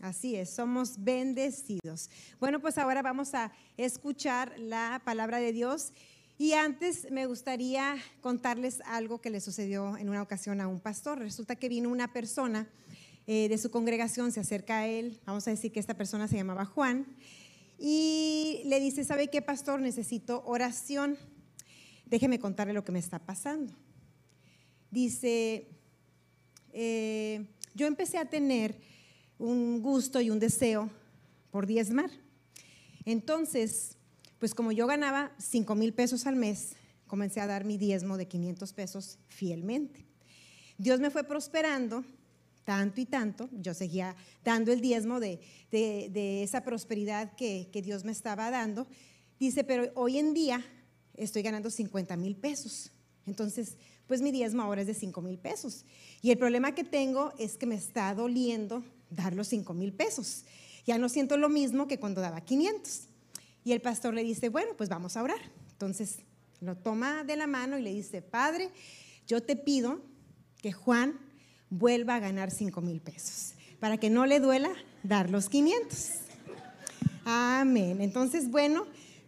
[0.00, 2.10] Así es, somos bendecidos.
[2.38, 5.92] Bueno, pues ahora vamos a escuchar la palabra de Dios.
[6.38, 11.18] Y antes me gustaría contarles algo que le sucedió en una ocasión a un pastor.
[11.18, 12.68] Resulta que vino una persona
[13.26, 16.36] eh, de su congregación, se acerca a él, vamos a decir que esta persona se
[16.36, 17.06] llamaba Juan,
[17.78, 19.80] y le dice, ¿sabe qué, pastor?
[19.80, 21.18] Necesito oración.
[22.04, 23.74] Déjeme contarle lo que me está pasando.
[24.90, 25.68] Dice,
[26.72, 28.78] eh, yo empecé a tener
[29.38, 30.90] un gusto y un deseo
[31.50, 32.10] por diezmar.
[33.04, 33.96] Entonces,
[34.38, 36.72] pues como yo ganaba 5 mil pesos al mes,
[37.06, 40.04] comencé a dar mi diezmo de 500 pesos fielmente.
[40.78, 42.04] Dios me fue prosperando
[42.64, 45.40] tanto y tanto, yo seguía dando el diezmo de,
[46.42, 48.88] esa prosperidad que, que, Dios me estaba dando.
[49.38, 50.64] Dice, pero hoy en día
[51.14, 52.90] estoy ganando 50 mil pesos.
[53.24, 53.76] Entonces,
[54.08, 55.84] pues mi diezmo ahora es de 5 mil pesos.
[56.22, 60.44] Y el problema que tengo es que me está doliendo dar los 5 mil pesos.
[60.86, 63.08] Ya no siento lo mismo que cuando daba 500.
[63.64, 65.40] Y el pastor le dice, bueno, pues vamos a orar.
[65.72, 66.18] Entonces
[66.60, 68.70] lo toma de la mano y le dice, Padre,
[69.26, 70.00] yo te pido
[70.62, 71.18] que Juan
[71.68, 74.70] vuelva a ganar 5 mil pesos, para que no le duela
[75.02, 76.10] dar los 500.
[77.24, 78.00] Amén.
[78.00, 78.86] Entonces, bueno,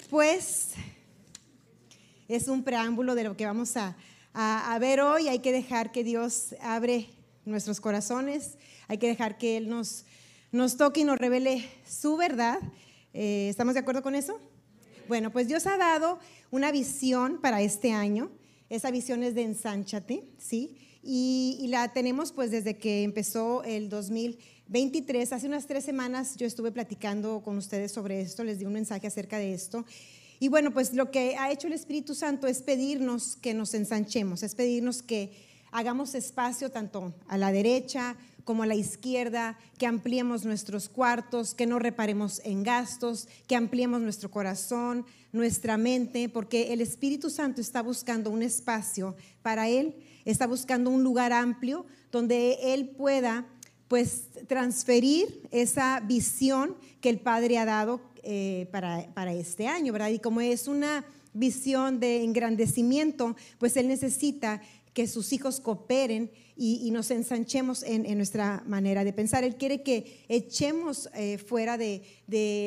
[0.08, 0.70] pues
[2.28, 3.96] es un preámbulo de lo que vamos a,
[4.32, 5.28] a, ver hoy.
[5.28, 7.10] Hay que dejar que Dios abre
[7.48, 10.04] nuestros corazones, hay que dejar que Él nos,
[10.52, 12.58] nos toque y nos revele su verdad
[13.14, 14.38] eh, ¿Estamos de acuerdo con eso?
[15.08, 16.18] Bueno, pues Dios ha dado
[16.50, 18.30] una visión para este año.
[18.68, 20.76] Esa visión es de ensánchate, ¿sí?
[21.02, 25.32] Y, la tenemos pues desde que empezó el 2023.
[25.32, 29.06] Hace unas tres semanas yo estuve platicando con ustedes sobre esto, les di un mensaje
[29.06, 29.86] acerca de esto.
[30.38, 34.42] Y bueno, pues lo que ha hecho el Espíritu Santo es pedirnos que nos ensanchemos,
[34.42, 35.32] es pedirnos que
[35.70, 41.66] hagamos espacio tanto a la derecha como a la izquierda, que ampliemos nuestros cuartos, que
[41.66, 47.82] no reparemos en gastos, que ampliemos nuestro corazón, nuestra mente, porque el Espíritu Santo está
[47.82, 53.46] buscando un espacio para Él, está buscando un lugar amplio donde Él pueda
[53.86, 60.08] pues transferir esa visión que el Padre ha dado eh, para, para este año, ¿verdad?
[60.08, 61.04] Y como es una
[61.34, 64.60] visión de engrandecimiento, pues Él necesita
[64.98, 69.44] que sus hijos cooperen y, nos ensanchemos en, nuestra manera de pensar.
[69.44, 72.02] Él quiere que echemos eh, fuera de,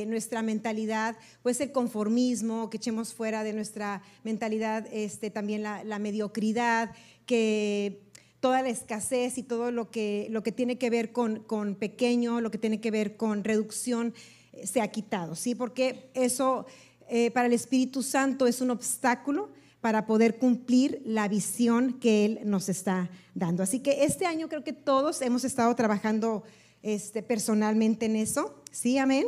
[0.07, 6.91] nuestra mentalidad, pues el conformismo, que echemos fuera de nuestra mentalidad este, también la, mediocridad,
[7.25, 7.99] que
[8.39, 12.39] toda la escasez y todo lo que, lo que tiene que ver con, con pequeño,
[12.39, 14.13] lo que tiene que ver con reducción,
[14.53, 15.53] eh, se ha quitado, ¿sí?
[15.53, 16.65] Porque eso
[17.09, 19.49] eh, para el Espíritu Santo es un obstáculo
[19.81, 23.63] para poder cumplir la visión que Él nos está dando.
[23.63, 26.43] Así que este año creo que todos hemos estado trabajando
[26.83, 28.55] este, personalmente en eso.
[28.71, 28.97] ¿Sí?
[28.99, 29.25] Amén.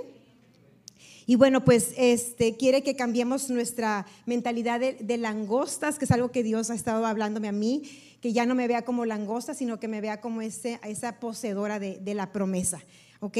[1.26, 6.44] Y bueno, pues este, quiere que cambiemos nuestra mentalidad de, langostas, que es algo que
[6.44, 7.84] Dios ha estado hablándome a mí,
[8.22, 11.80] que ya no me vea como langosta, sino que me vea como ese, esa poseedora
[11.80, 12.84] de, de la promesa.
[13.22, 13.38] ¿Ok?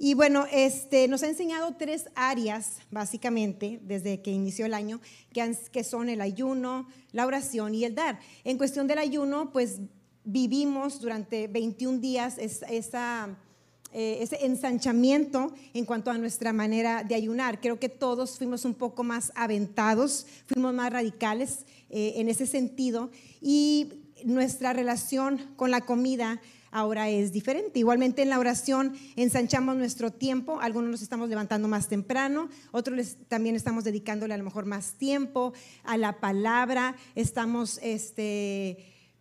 [0.00, 5.00] Y bueno, este, nos ha enseñado tres áreas, básicamente, desde que inició el año,
[5.32, 8.20] que, son el ayuno, la oración y el dar.
[8.44, 9.80] En cuestión del ayuno, pues
[10.22, 17.60] vivimos durante 21 días eh, ese ensanchamiento en cuanto a nuestra manera de ayunar.
[17.60, 23.10] Creo que todos fuimos un poco más aventados, fuimos más radicales eh, en ese sentido
[23.40, 23.94] y
[24.24, 26.40] nuestra relación con la comida
[26.70, 27.78] ahora es diferente.
[27.78, 33.56] Igualmente en la oración ensanchamos nuestro tiempo, algunos nos estamos levantando más temprano, otros también
[33.56, 35.52] estamos dedicándole a lo mejor más tiempo
[35.84, 38.78] a la palabra, estamos este,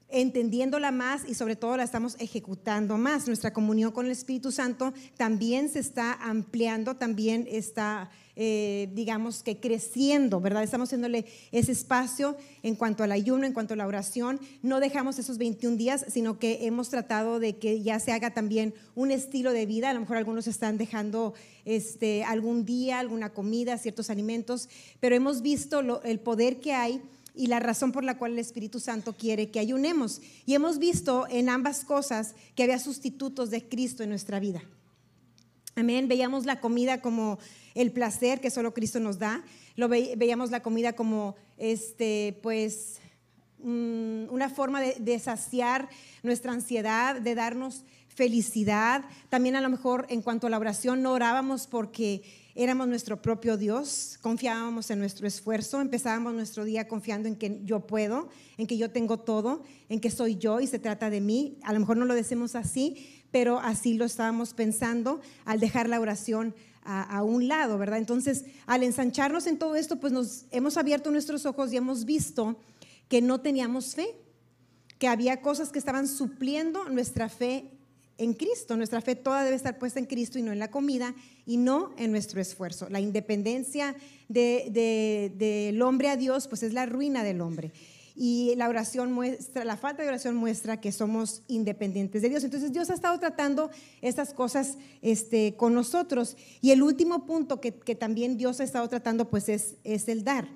[0.10, 3.28] entendiéndola más y sobre todo la estamos ejecutando más.
[3.28, 8.10] Nuestra comunión con el Espíritu Santo también se está ampliando, también está
[8.40, 10.62] eh, digamos que creciendo, ¿verdad?
[10.62, 14.40] Estamos haciéndole ese espacio en cuanto al ayuno, en cuanto a la oración.
[14.62, 18.76] No dejamos esos 21 días, sino que hemos tratado de que ya se haga también
[18.94, 19.90] un estilo de vida.
[19.90, 21.34] A lo mejor algunos están dejando
[21.66, 24.70] este, algún día, alguna comida, ciertos alimentos,
[25.00, 27.02] pero hemos visto el poder que hay
[27.38, 30.22] y la razón por la cual el Espíritu Santo quiere que ayunemos.
[30.46, 34.62] Y hemos visto en ambas cosas que había sustitutos de Cristo en nuestra vida.
[35.76, 36.08] Amén.
[36.08, 37.38] Veíamos la comida como
[37.76, 39.44] el placer que solo Cristo nos da.
[39.76, 43.00] Lo veíamos la comida como este, pues,
[43.60, 45.88] mm, una forma de, saciar
[46.24, 49.06] nuestra ansiedad, de darnos felicidad.
[49.30, 52.24] También a lo mejor en cuanto a la oración no orábamos porque
[52.58, 57.86] éramos nuestro propio Dios, confiábamos en nuestro esfuerzo, empezábamos nuestro día confiando en que yo
[57.86, 61.60] puedo, en que yo tengo todo, en que soy yo y se trata de mí.
[61.62, 66.00] A lo mejor no lo decimos así, pero así lo estábamos pensando al dejar la
[66.00, 66.56] oración
[66.90, 68.00] a, un lado, ¿verdad?
[68.00, 72.58] Entonces, al ensancharnos en todo esto, pues nos hemos abierto nuestros ojos y hemos visto
[73.10, 74.16] que no teníamos fe,
[74.98, 77.77] que había cosas que estaban supliendo nuestra fe
[78.18, 78.78] en Cristo.
[78.78, 81.16] Nuestra fe toda debe estar puesta en Cristo y no en la comida
[81.46, 82.88] y no en nuestro esfuerzo.
[82.90, 83.96] La independencia
[84.28, 87.72] del hombre a Dios, pues es la ruina del hombre
[88.20, 92.44] y la oración muestra, la falta de oración muestra que somos independientes de Dios.
[92.44, 93.70] Entonces Dios ha estado tratando
[94.02, 96.36] estas cosas este, con nosotros.
[96.60, 100.50] Y el último punto que, también Dios ha estado tratando pues es, el dar.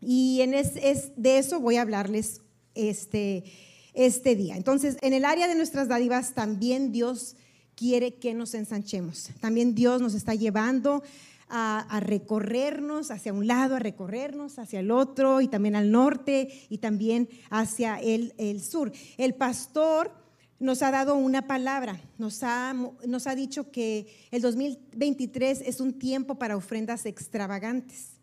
[0.00, 2.40] Y en de eso voy a hablarles
[2.74, 3.44] este,
[3.94, 4.56] este día.
[4.56, 7.36] Entonces, en el área de nuestras dádivas también Dios
[7.74, 9.30] quiere que nos ensanchemos.
[9.40, 11.02] También Dios nos está llevando
[11.48, 16.78] a, recorrernos hacia un lado, a recorrernos hacia el otro y también al norte y
[16.78, 18.92] también hacia el, el sur.
[19.16, 20.12] El pastor
[20.58, 22.74] nos ha dado una palabra, nos ha,
[23.06, 28.18] nos ha dicho que el 2023 es un tiempo para ofrendas extravagantes.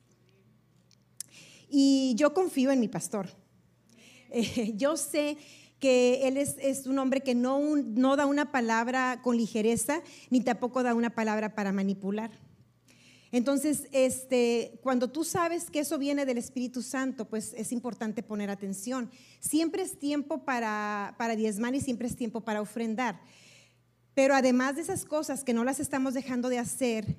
[1.69, 3.29] Y yo confío en mi pastor.
[4.35, 5.37] Eh, yo sé
[5.79, 10.41] que él es, es un hombre que no, no da una palabra con ligereza, ni
[10.41, 12.31] tampoco da una palabra para manipular.
[13.31, 18.49] Entonces, este, cuando tú sabes que eso viene del Espíritu Santo, pues es importante poner
[18.49, 19.09] atención.
[19.39, 23.19] Siempre es tiempo para, para diezmar y siempre es tiempo para ofrendar.
[24.13, 27.17] Pero además de esas cosas que no las estamos dejando de hacer,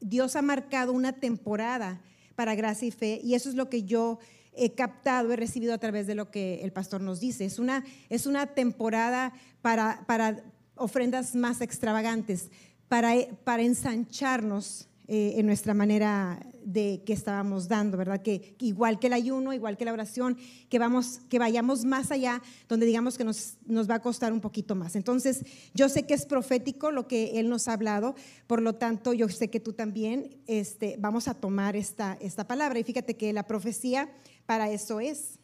[0.00, 2.02] Dios ha marcado una temporada
[2.34, 4.18] para gracia y fe y eso es lo que yo
[4.56, 7.44] he captado, he recibido a través de lo que el pastor nos dice.
[7.44, 9.32] Es una, es una temporada
[9.62, 10.42] para, para
[10.74, 12.50] ofrendas más extravagantes,
[12.88, 13.14] para,
[13.44, 18.20] para ensancharnos eh, en nuestra manera de que estábamos dando, ¿verdad?
[18.20, 20.36] Que igual que el ayuno, igual que la oración,
[20.68, 24.40] que, vamos, que vayamos más allá, donde digamos que nos, nos va a costar un
[24.40, 24.96] poquito más.
[24.96, 28.16] Entonces, yo sé que es profético lo que Él nos ha hablado,
[28.48, 32.80] por lo tanto, yo sé que tú también este, vamos a tomar esta, esta palabra.
[32.80, 34.10] Y fíjate que la profecía
[34.44, 35.38] para eso es.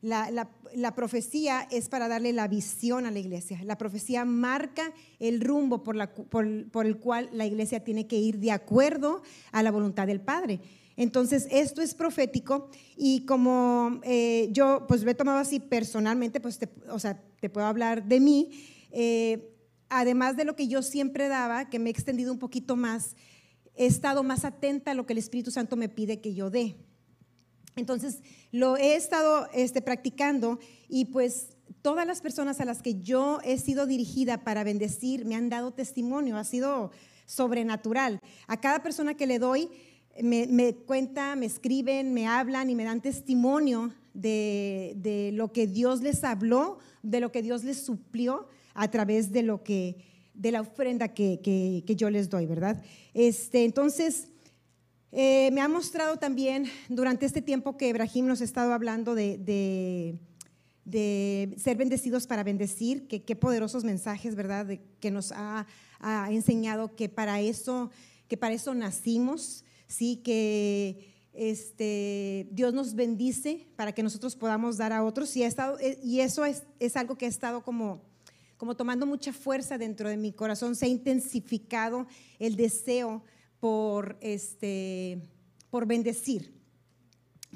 [0.00, 3.60] La, profecía es para darle la visión a la iglesia.
[3.64, 9.22] La profecía marca el rumbo por, el cual la iglesia tiene que ir de acuerdo
[9.50, 10.60] a la voluntad del Padre.
[10.96, 16.58] Entonces, esto es profético y como eh, yo pues lo he tomado así personalmente, pues
[16.58, 18.50] te, o sea, te puedo hablar de mí,
[18.90, 19.54] eh,
[19.88, 23.14] además de lo que yo siempre daba, que me he extendido un poquito más,
[23.76, 26.76] he estado más atenta a lo que el Espíritu Santo me pide que yo dé.
[27.78, 28.22] Entonces,
[28.52, 30.58] lo he estado este, practicando
[30.88, 35.36] y pues todas las personas a las que yo he sido dirigida para bendecir me
[35.36, 36.90] han dado testimonio, ha sido
[37.26, 38.20] sobrenatural.
[38.46, 39.70] A cada persona que le doy
[40.22, 46.24] me, cuenta, me escriben, me hablan y me dan testimonio de, lo que Dios les
[46.24, 50.04] habló, de lo que Dios les suplió a través de lo que
[50.34, 52.80] de la ofrenda que, yo les doy, ¿verdad?
[53.12, 54.28] Este, entonces,
[55.10, 60.18] eh, me ha mostrado también durante este tiempo que Ibrahim nos ha estado hablando de,
[61.56, 64.78] ser bendecidos para bendecir, que qué poderosos mensajes, ¿verdad?
[65.00, 65.66] que nos ha,
[66.30, 67.90] enseñado que para eso,
[68.28, 74.92] que para eso nacimos, sí, que este, Dios nos bendice para que nosotros podamos dar
[74.92, 75.34] a otros.
[75.36, 78.02] Y, estado, eh, y eso es, es, algo que ha estado como,
[78.58, 82.06] como tomando mucha fuerza dentro de mi corazón, se ha intensificado
[82.38, 83.22] el deseo
[83.60, 85.20] por, este,
[85.70, 86.54] por bendecir,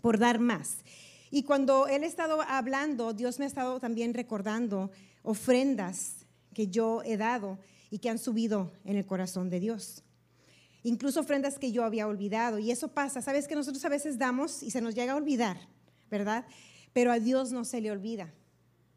[0.01, 0.79] por dar más.
[1.31, 4.91] Y cuando Él ha estado hablando, Dios me ha estado también recordando
[5.23, 7.59] ofrendas que yo he dado
[7.91, 10.03] y que han subido en el corazón de Dios.
[10.83, 12.59] Incluso ofrendas que yo había olvidado.
[12.59, 13.23] Y eso pasa.
[13.23, 15.57] Sabes que nosotros a veces damos y se nos llega a olvidar,
[16.11, 16.45] ¿verdad?
[16.93, 18.33] Pero a Dios no se le olvida.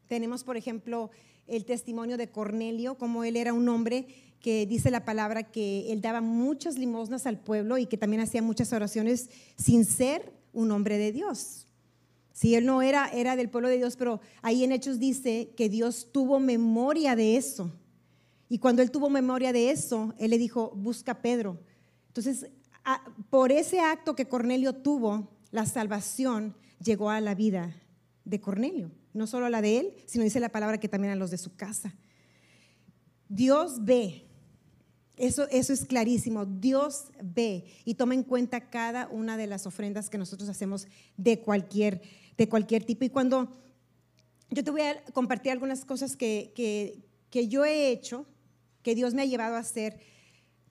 [0.08, 1.10] Tenemos, por ejemplo,
[1.46, 4.08] el testimonio de Cornelio, como él era un hombre
[4.46, 8.42] que dice la palabra que él daba muchas limosnas al pueblo y que también hacía
[8.42, 11.66] muchas oraciones sin ser un hombre de Dios.
[12.32, 15.68] Si él no era, era del pueblo de Dios, pero ahí en Hechos dice que
[15.68, 17.72] Dios tuvo memoria de eso.
[18.48, 21.58] Y cuando él tuvo memoria de eso, él le dijo, busca a Pedro.
[22.06, 22.46] Entonces,
[23.30, 27.74] por ese acto que Cornelio tuvo, la salvación llegó a la vida
[28.24, 28.92] de Cornelio.
[29.12, 31.38] No solo a la de él, sino dice la palabra que también a los de
[31.38, 31.96] su casa.
[33.28, 34.25] Dios ve
[35.16, 36.44] eso, eso es clarísimo.
[36.44, 41.40] Dios ve y toma en cuenta cada una de las ofrendas que nosotros hacemos de
[41.40, 42.02] cualquier,
[42.36, 43.04] de cualquier tipo.
[43.04, 43.50] Y cuando
[44.50, 48.26] yo te voy a compartir algunas cosas que, que, que yo he hecho,
[48.82, 49.98] que Dios me ha llevado a hacer,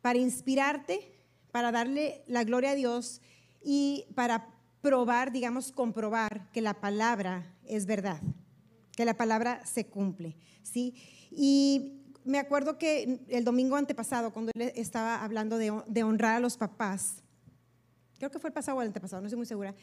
[0.01, 1.11] para inspirarte,
[1.51, 3.21] para darle la gloria a Dios
[3.63, 8.21] y para probar, digamos, comprobar que la palabra es verdad,
[8.95, 10.93] que la palabra se cumple, ¿sí?
[11.31, 16.58] Y me acuerdo que el domingo antepasado, cuando él estaba hablando de, honrar a los
[16.58, 17.24] papás,
[18.17, 19.75] creo que fue el pasado o el antepasado, no estoy muy segura.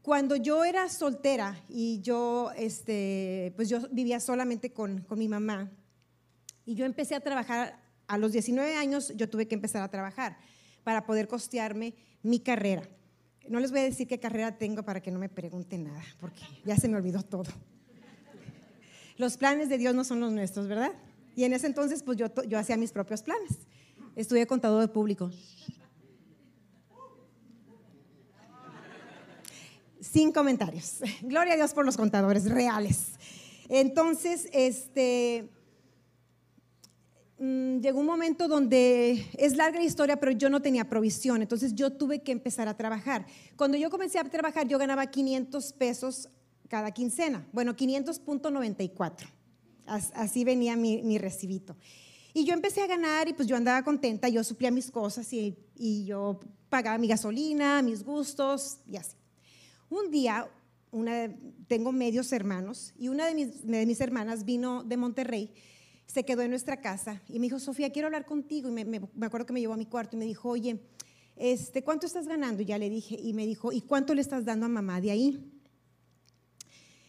[0.00, 5.70] Cuando yo era soltera y yo, este, pues yo vivía solamente con, con mi mamá,
[6.66, 10.38] y yo empecé a trabajar, a los 19 años yo tuve que empezar a trabajar
[10.82, 12.88] para poder costearme mi carrera.
[13.48, 16.40] No les voy a decir qué carrera tengo para que no me pregunten nada, porque
[16.64, 17.50] ya se me olvidó todo.
[19.16, 20.92] Los planes de Dios no son los nuestros, ¿verdad?
[21.36, 23.52] Y en ese entonces, pues yo, yo hacía mis propios planes.
[24.16, 25.30] Estudié contador de público.
[30.00, 30.98] Sin comentarios.
[31.22, 33.12] Gloria a Dios por los contadores reales.
[33.68, 35.48] Entonces, este,
[37.38, 41.74] mm, llegó un momento donde es larga la historia, pero yo no tenía provisión, entonces
[41.74, 43.26] yo tuve que empezar a trabajar.
[43.56, 46.28] Cuando yo comencé a trabajar, yo ganaba 500 pesos
[46.74, 47.46] cada quincena.
[47.52, 49.28] Bueno, 500.94.
[49.86, 51.76] Así venía mi, recibito.
[52.32, 55.56] Y yo empecé a ganar y pues yo andaba contenta, yo suplía mis cosas y,
[55.76, 59.16] y yo pagaba mi gasolina, mis gustos y así.
[59.88, 60.50] Un día,
[60.90, 61.32] una,
[61.68, 65.52] tengo medios hermanos y una de mis, de mis, hermanas vino de Monterrey,
[66.06, 68.68] se quedó en nuestra casa y me dijo, Sofía, quiero hablar contigo.
[68.68, 70.80] Y me, me, me acuerdo que me llevó a mi cuarto y me dijo, oye,
[71.36, 72.62] este, ¿cuánto estás ganando?
[72.62, 75.12] Y ya le dije, y me dijo, ¿y cuánto le estás dando a mamá de
[75.12, 75.53] ahí?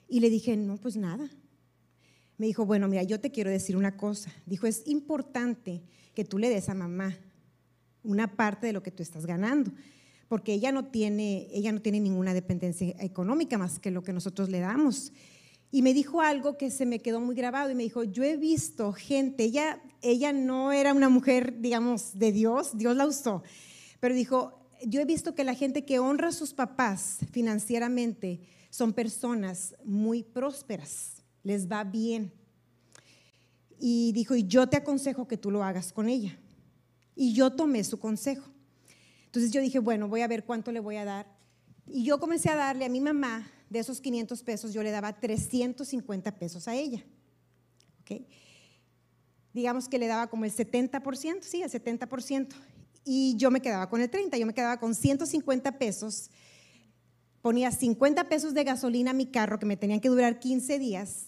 [0.07, 1.29] Y le dije, no, pues nada.
[2.37, 4.31] Me dijo, bueno, mira, yo te quiero decir una cosa.
[4.45, 5.81] Dijo, es importante
[6.13, 7.17] que tú le des a mamá
[8.03, 9.71] una parte de lo que tú estás ganando,
[10.27, 14.49] porque ella no tiene, ella no tiene ninguna dependencia económica más que lo que nosotros
[14.49, 15.11] le damos.
[15.71, 18.37] Y me dijo algo que se me quedó muy grabado y me dijo, yo he
[18.37, 23.43] visto gente, ella, ella no era una mujer, digamos, de Dios, Dios la usó,
[23.99, 28.39] pero dijo, yo he visto que la gente que honra a sus papás financieramente,
[28.75, 32.33] son personas muy prósperas, les va bien.
[33.79, 36.37] Y dijo, y yo te aconsejo que tú lo hagas con ella.
[37.15, 38.51] Y yo tomé su consejo.
[39.27, 41.25] Entonces yo dije, bueno, voy a ver cuánto le voy a dar.
[41.87, 45.21] Y yo comencé a darle a mi mamá, de esos 500 pesos, yo le daba
[45.21, 47.01] 350 pesos a ella.
[48.01, 48.27] ¿Okay?
[49.53, 52.49] Digamos que le daba como el 70%, sí, el 70%.
[53.05, 56.29] Y yo me quedaba con el 30, yo me quedaba con 150 pesos
[57.45, 61.27] ponía 50 pesos de gasolina a mi carro que me tenían que durar 15 días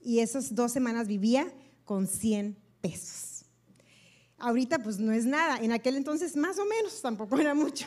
[0.00, 1.54] y esas dos semanas vivía
[1.84, 3.44] con 100 pesos.
[4.38, 7.86] Ahorita pues no es nada, en aquel entonces más o menos, tampoco era mucho.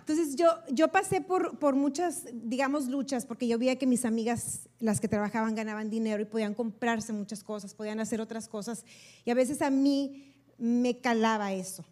[0.00, 4.68] Entonces yo, yo pasé por, por muchas, digamos, luchas, porque yo veía que mis amigas,
[4.80, 8.84] las que trabajaban, ganaban dinero y podían comprarse muchas cosas, podían hacer otras cosas.
[9.24, 11.84] Y a veces a mí me calaba eso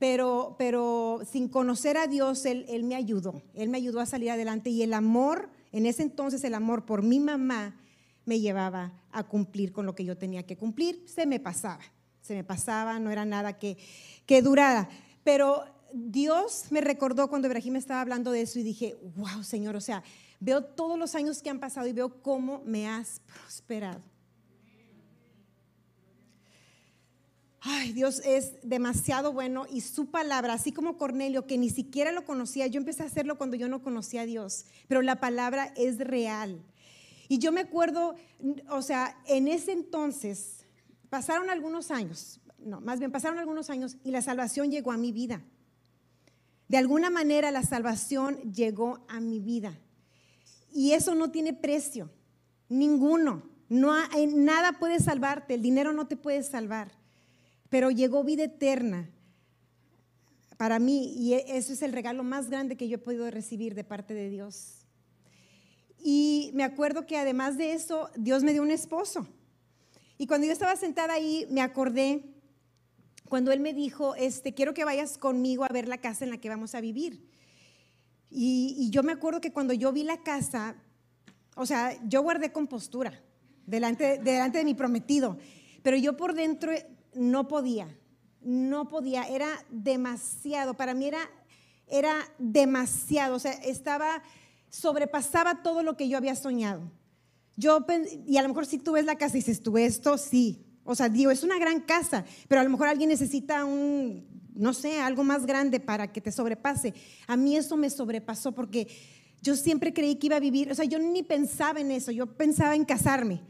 [0.00, 4.30] pero, pero sin conocer a Dios, él, él me ayudó, Él me ayudó a salir
[4.30, 7.76] adelante y el amor, en ese entonces el amor por mi mamá
[8.24, 11.82] me llevaba a cumplir con lo que yo tenía que cumplir, se me pasaba,
[12.22, 13.76] se me pasaba, no era nada que,
[14.24, 14.88] que durara,
[15.22, 19.82] pero Dios me recordó cuando Ibrahim estaba hablando de eso y dije, wow, Señor, o
[19.82, 20.02] sea,
[20.40, 24.00] veo todos los años que han pasado y veo cómo me has prosperado.
[27.62, 32.24] Ay, Dios es demasiado bueno y su palabra, así como Cornelio, que ni siquiera lo
[32.24, 35.98] conocía, yo empecé a hacerlo cuando yo no conocía a Dios, pero la palabra es
[35.98, 36.62] real.
[37.28, 38.16] Y yo me acuerdo,
[38.70, 40.64] o sea, en ese entonces,
[41.10, 45.12] pasaron algunos años, no, más bien pasaron algunos años y la salvación llegó a mi
[45.12, 45.42] vida.
[46.68, 49.78] De alguna manera la salvación llegó a mi vida.
[50.72, 52.10] Y eso no tiene precio,
[52.68, 53.42] ninguno.
[53.68, 53.92] No
[54.34, 56.99] nada puede salvarte, el dinero no te puede salvar
[57.70, 59.08] pero llegó vida eterna
[60.58, 63.74] para mí y e, eso es el regalo más grande que yo he podido recibir
[63.74, 64.84] de parte de Dios.
[66.02, 69.26] Y me acuerdo que además de eso, Dios me dio un esposo.
[70.18, 72.24] Y cuando yo estaba sentada ahí, me acordé
[73.30, 76.38] cuando él me dijo, este, quiero que vayas conmigo a ver la casa en la
[76.38, 77.24] que vamos a vivir.
[78.28, 80.76] Y, yo me acuerdo que cuando yo vi la casa,
[81.56, 83.22] o sea, yo guardé compostura
[83.66, 85.38] delante, delante de mi prometido,
[85.82, 86.72] pero yo por dentro
[87.14, 87.88] no podía,
[88.40, 91.30] no podía, era demasiado, para mí era,
[91.86, 94.22] era demasiado, o sea, estaba,
[94.68, 96.90] sobrepasaba todo lo que yo había soñado.
[97.56, 97.84] Yo,
[98.26, 100.94] y a lo mejor si tú ves la casa y dices, tú esto, sí, o
[100.94, 105.00] sea, digo, es una gran casa, pero a lo mejor alguien necesita un, no sé,
[105.00, 106.94] algo más grande para que te sobrepase.
[107.26, 108.88] A mí eso me sobrepasó porque
[109.42, 112.26] yo siempre creí que iba a vivir, o sea, yo ni pensaba en eso, yo
[112.34, 113.42] pensaba en casarme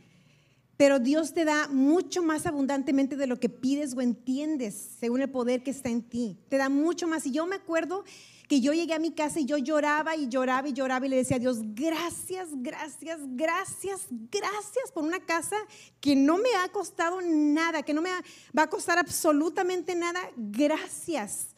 [0.80, 5.28] pero Dios te da mucho más abundantemente de lo que pides o entiendes, según el
[5.28, 6.38] poder que está en ti.
[6.48, 7.26] Te da mucho más.
[7.26, 8.02] Y yo me acuerdo
[8.48, 11.16] que yo llegué a mi casa y yo lloraba y lloraba y lloraba y le
[11.16, 15.54] decía a Dios, gracias, gracias, gracias, gracias por una casa
[16.00, 18.08] que no me ha costado nada, que no me
[18.56, 20.30] va a costar absolutamente nada.
[20.34, 21.48] Gracias.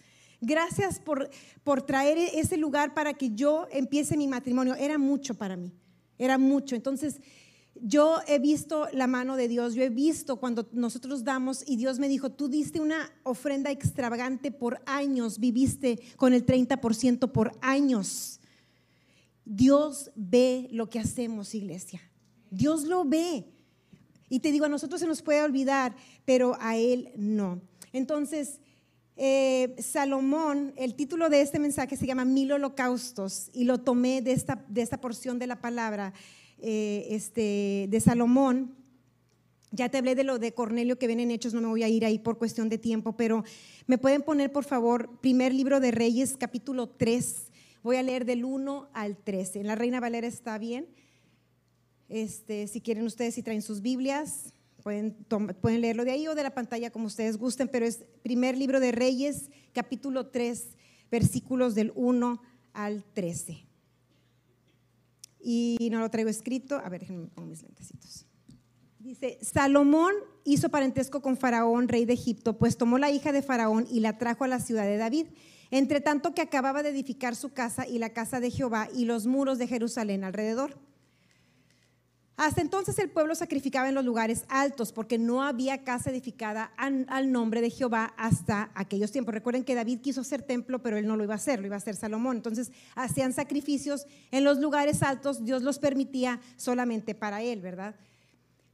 [0.41, 1.31] Gracias por,
[1.63, 4.75] por traer ese lugar para que yo empiece mi matrimonio.
[4.75, 5.73] Era mucho para mí,
[6.19, 6.75] era mucho.
[6.75, 7.21] Entonces,
[7.81, 11.99] yo he visto la mano de Dios, yo he visto cuando nosotros damos y Dios
[11.99, 18.41] me dijo, tú diste una ofrenda extravagante por años, viviste con el 30% por años.
[19.45, 22.01] Dios ve lo que hacemos, iglesia.
[22.51, 23.47] Dios lo ve.
[24.29, 27.61] Y te digo, a nosotros se nos puede olvidar, pero a Él no.
[27.93, 28.61] Entonces,
[29.17, 34.33] eh, Salomón, el título de este mensaje se llama Mil Holocaustos y lo tomé de
[34.33, 36.15] esta, de esta porción de la palabra.
[36.65, 38.77] Eh, este, de Salomón.
[39.73, 41.89] Ya te hablé de lo de Cornelio que viene en Hechos, no me voy a
[41.89, 43.43] ir ahí por cuestión de tiempo, pero
[43.89, 47.51] me pueden poner por favor primer libro de Reyes, capítulo 3.
[47.83, 49.61] Voy a leer del 1 al 13.
[49.61, 50.87] En la Reina Valera está bien.
[52.09, 54.55] Este, si quieren ustedes, si traen sus Biblias,
[54.85, 55.15] pueden,
[55.61, 58.79] pueden leerlo de ahí o de la pantalla como ustedes gusten, pero es primer libro
[58.79, 60.77] de Reyes, capítulo 3,
[61.11, 62.41] versículos del 1
[62.73, 63.72] al 13
[65.43, 66.77] y no lo traigo escrito.
[66.77, 68.27] A ver, déjenme poner mis lentecitos.
[69.03, 73.87] Dice, Salomón hizo parentesco con Faraón, rey de Egipto, pues tomó la hija de Faraón
[73.91, 75.27] y la trajo a la ciudad de David,
[75.73, 79.27] entre tanto que acababa de edificar su casa y la casa de Jehová y los
[79.27, 80.79] muros de Jerusalén alrededor.
[82.43, 87.31] Hasta entonces el pueblo sacrificaba en los lugares altos porque no había casa edificada al
[87.31, 89.33] nombre de Jehová hasta aquellos tiempos.
[89.33, 91.77] Recuerden que David quiso hacer templo, pero él no lo iba a hacer, lo iba
[91.77, 92.39] a hacer Salomón.
[92.39, 97.95] Entonces hacían sacrificios en los lugares altos, Dios los permitía solamente para él, ¿verdad?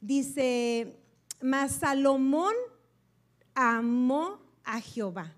[0.00, 0.96] Dice,
[1.42, 2.54] mas Salomón
[3.54, 5.36] amó a Jehová,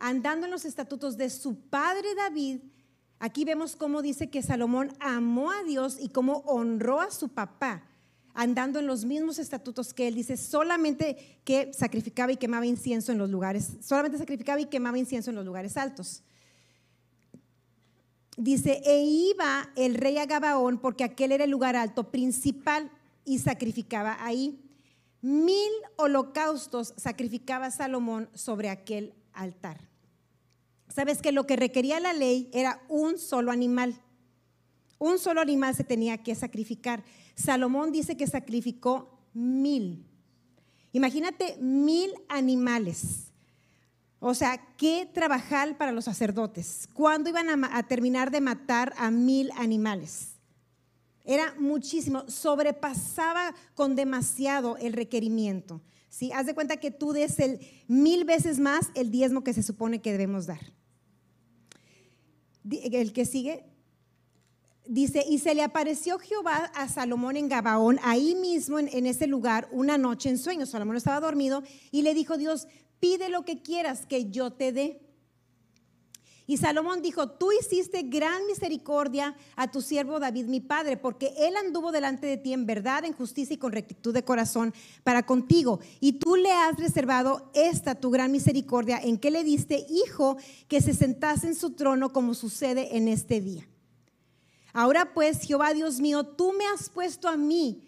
[0.00, 2.62] andando en los estatutos de su padre David
[3.22, 7.84] Aquí vemos cómo dice que Salomón amó a Dios y cómo honró a su papá,
[8.32, 10.14] andando en los mismos estatutos que él.
[10.14, 15.28] Dice solamente que sacrificaba y quemaba incienso en los lugares, solamente sacrificaba y quemaba incienso
[15.28, 16.22] en los lugares altos.
[18.38, 22.90] Dice, e iba el rey a Gabaón porque aquel era el lugar alto principal
[23.26, 24.58] y sacrificaba ahí.
[25.20, 29.89] Mil holocaustos sacrificaba Salomón sobre aquel altar.
[30.90, 34.00] Sabes que lo que requería la ley era un solo animal.
[34.98, 37.04] Un solo animal se tenía que sacrificar.
[37.34, 40.04] Salomón dice que sacrificó mil.
[40.92, 43.28] Imagínate mil animales.
[44.18, 46.88] O sea, qué trabajar para los sacerdotes.
[46.92, 50.32] ¿Cuándo iban a, terminar de matar a mil animales?
[51.24, 55.80] Era muchísimo, sobrepasaba con demasiado el requerimiento.
[56.08, 56.32] ¿sí?
[56.32, 60.02] Haz de cuenta que tú des el mil veces más el diezmo que se supone
[60.02, 60.79] que debemos dar
[62.64, 63.64] el que sigue,
[64.86, 69.68] dice, y se le apareció Jehová a Salomón en Gabaón, ahí mismo en, ese lugar,
[69.70, 70.66] una noche en sueño.
[70.66, 72.66] Salomón estaba dormido y le dijo Dios,
[72.98, 75.00] pide lo que quieras que yo te dé.
[76.50, 81.54] Y Salomón dijo, tú hiciste gran misericordia a tu siervo David, mi padre, porque él
[81.56, 85.78] anduvo delante de ti en verdad, en justicia y con rectitud de corazón para contigo.
[86.00, 90.80] Y tú le has reservado esta tu gran misericordia en que le diste hijo que
[90.80, 93.68] se sentase en su trono como sucede en este día.
[94.72, 97.84] Ahora pues, Jehová Dios mío, tú me has puesto a mí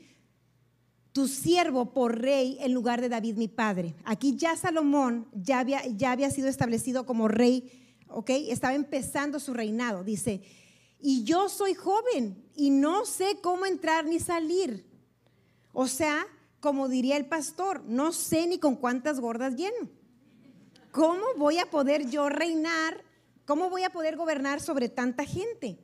[1.10, 3.96] tu siervo por rey en lugar de David mi padre.
[4.04, 7.81] Aquí ya Salomón ya había, ya había sido establecido como rey
[8.14, 8.30] ¿ok?
[8.48, 10.42] Estaba empezando su reinado, dice,
[11.00, 14.86] y yo soy joven y no sé cómo entrar ni salir.
[15.72, 16.26] O sea,
[16.60, 19.90] como diría el pastor, no sé ni con cuántas gordas lleno.
[20.92, 23.02] ¿Cómo voy a poder yo reinar?
[23.46, 25.78] ¿Cómo voy a poder gobernar sobre tanta gente?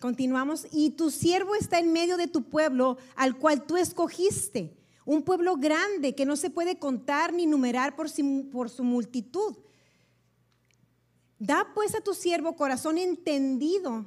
[0.00, 0.66] Continuamos.
[0.72, 4.74] Y tu siervo está en medio de tu pueblo al cual tú escogiste.
[5.04, 8.06] Un pueblo grande que no se puede contar ni numerar por
[8.50, 9.56] por su multitud.
[11.42, 14.06] Da pues a tu siervo corazón entendido.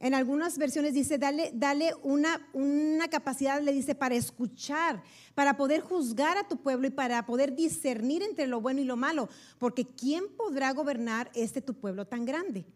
[0.00, 5.02] En algunas versiones dice, dale, dale una, una capacidad, le dice, para escuchar,
[5.34, 8.98] para poder juzgar a tu pueblo y para poder discernir entre lo bueno y lo
[8.98, 9.30] malo.
[9.58, 12.66] Porque ¿quién podrá gobernar este tu pueblo tan grande?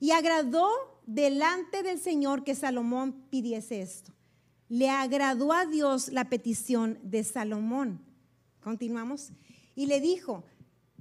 [0.00, 0.70] Y agradó
[1.04, 4.10] delante del Señor que Salomón pidiese esto.
[4.70, 8.00] Le agradó a Dios la petición de Salomón.
[8.62, 9.32] Continuamos.
[9.74, 10.44] Y le dijo,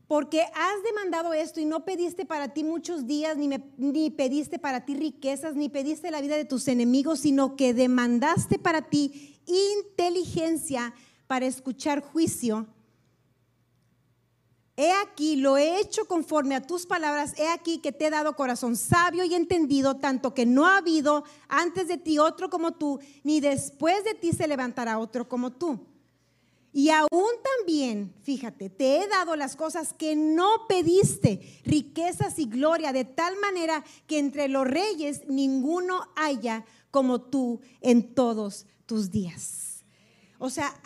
[0.07, 4.85] porque has demandado esto y no pediste para ti muchos días, ni, ni, pediste para
[4.85, 10.93] ti riquezas, ni pediste la vida de tus enemigos, sino que demandaste para ti inteligencia
[11.27, 12.67] para escuchar juicio.
[14.77, 18.35] He aquí, lo he hecho conforme a tus palabras, he aquí que te he dado
[18.35, 22.99] corazón sabio y entendido, tanto que no ha habido antes de ti otro como tú,
[23.23, 25.79] ni después de ti se levantará otro como tú.
[26.73, 32.93] Y aún también, fíjate, te he dado las cosas que no pediste, riquezas y gloria,
[32.93, 39.83] de tal manera que entre los reyes ninguno haya como tú en todos tus días.
[40.39, 40.79] O sea,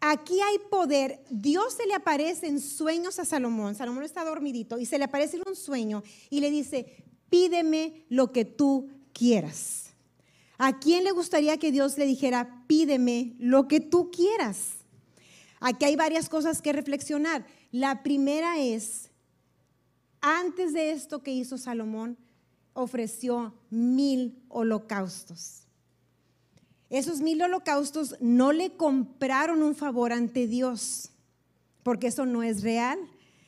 [0.00, 1.22] aquí hay poder.
[1.30, 3.74] Dios se le aparece en sueños a Salomón.
[3.74, 8.32] Salomón está dormidito y se le aparece en un sueño y le dice, pídeme lo
[8.32, 9.90] que tú quieras.
[10.58, 14.79] ¿A quién le gustaría que Dios le dijera, pídeme lo que tú quieras?
[15.60, 17.46] Aquí hay varias cosas que reflexionar.
[17.70, 19.10] La primera es,
[20.20, 22.16] antes de esto que hizo Salomón,
[22.72, 25.66] ofreció mil holocaustos.
[26.88, 31.10] Esos mil holocaustos no le compraron un favor ante Dios,
[31.82, 32.98] porque eso no es real,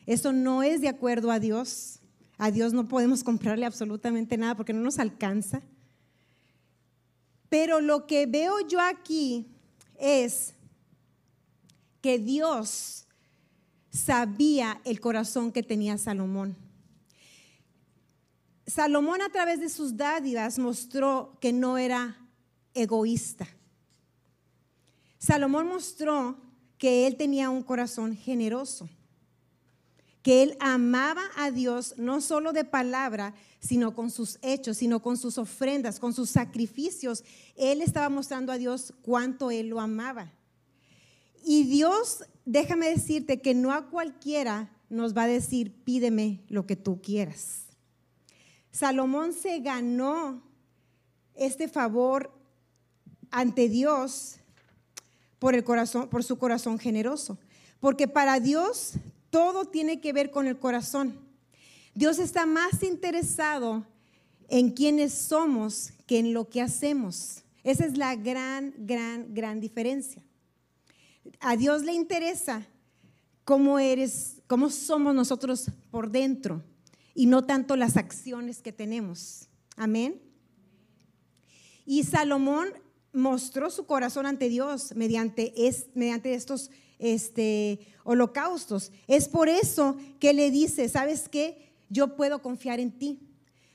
[0.06, 1.98] eso no es de acuerdo a Dios.
[2.38, 5.62] A Dios no podemos comprarle absolutamente nada porque no nos alcanza.
[7.48, 9.46] Pero lo que veo yo aquí
[9.98, 10.54] es
[12.02, 13.06] que Dios
[13.90, 16.56] sabía el corazón que tenía Salomón.
[18.66, 22.18] Salomón a través de sus dádivas mostró que no era
[22.74, 23.46] egoísta.
[25.18, 26.36] Salomón mostró
[26.78, 28.88] que él tenía un corazón generoso,
[30.22, 35.16] que él amaba a Dios no solo de palabra, sino con sus hechos, sino con
[35.16, 37.22] sus ofrendas, con sus sacrificios.
[37.54, 40.32] Él estaba mostrando a Dios cuánto él lo amaba.
[41.44, 46.76] Y Dios, déjame decirte que no a cualquiera nos va a decir, pídeme lo que
[46.76, 47.62] tú quieras.
[48.70, 50.42] Salomón se ganó
[51.34, 52.32] este favor
[53.30, 54.36] ante Dios
[55.38, 57.38] por el corazón, por su corazón generoso,
[57.80, 58.94] porque para Dios
[59.30, 61.18] todo tiene que ver con el corazón.
[61.94, 63.86] Dios está más interesado
[64.48, 67.42] en quienes somos que en lo que hacemos.
[67.64, 70.22] Esa es la gran, gran, gran diferencia.
[71.40, 72.66] A Dios le interesa
[73.44, 76.62] cómo eres, cómo somos nosotros por dentro
[77.14, 79.48] y no tanto las acciones que tenemos.
[79.76, 80.20] Amén.
[81.84, 82.68] Y Salomón
[83.12, 85.52] mostró su corazón ante Dios mediante,
[85.94, 88.92] mediante estos este, holocaustos.
[89.06, 91.72] Es por eso que le dice, ¿sabes qué?
[91.88, 93.20] Yo puedo confiar en ti.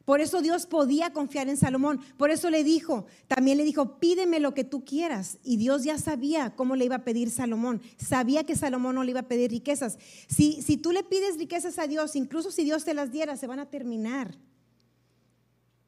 [0.08, 2.00] Por eso Dios podía confiar en Salomón.
[2.16, 5.38] Por eso le dijo, también le dijo, pídeme lo que tú quieras.
[5.44, 7.82] Y Dios ya sabía cómo le iba a pedir Salomón.
[7.98, 9.98] Sabía que Salomón no le iba a pedir riquezas.
[10.30, 13.48] Si, si tú le pides riquezas a Dios, incluso si Dios te las diera, se
[13.48, 14.38] van a terminar.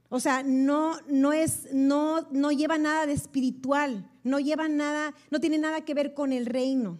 [0.09, 5.39] O sea, no, no es, no, no lleva nada de espiritual, no lleva nada, no
[5.39, 6.99] tiene nada que ver con el reino.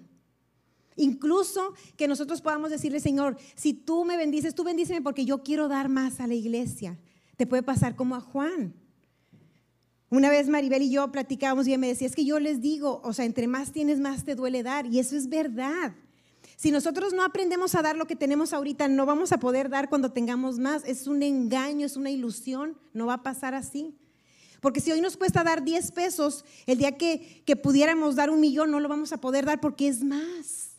[0.96, 5.68] Incluso que nosotros podamos decirle, Señor, si tú me bendices, tú bendíceme porque yo quiero
[5.68, 6.98] dar más a la iglesia.
[7.40, 8.74] Te puede pasar como a Juan.
[10.10, 13.00] Una vez Maribel y yo platicábamos y ella me decía, es que yo les digo,
[13.02, 14.88] o sea, entre más tienes, más te duele dar.
[14.88, 15.94] Y eso es verdad.
[16.58, 19.88] Si nosotros no aprendemos a dar lo que tenemos ahorita, no vamos a poder dar
[19.88, 20.84] cuando tengamos más.
[20.84, 22.78] Es un engaño, es una ilusión.
[22.94, 23.96] No va a pasar así.
[24.60, 28.42] Porque si hoy nos cuesta dar 10 pesos, el día que, que pudiéramos dar un
[28.42, 30.72] millón, no lo vamos a poder dar porque es más.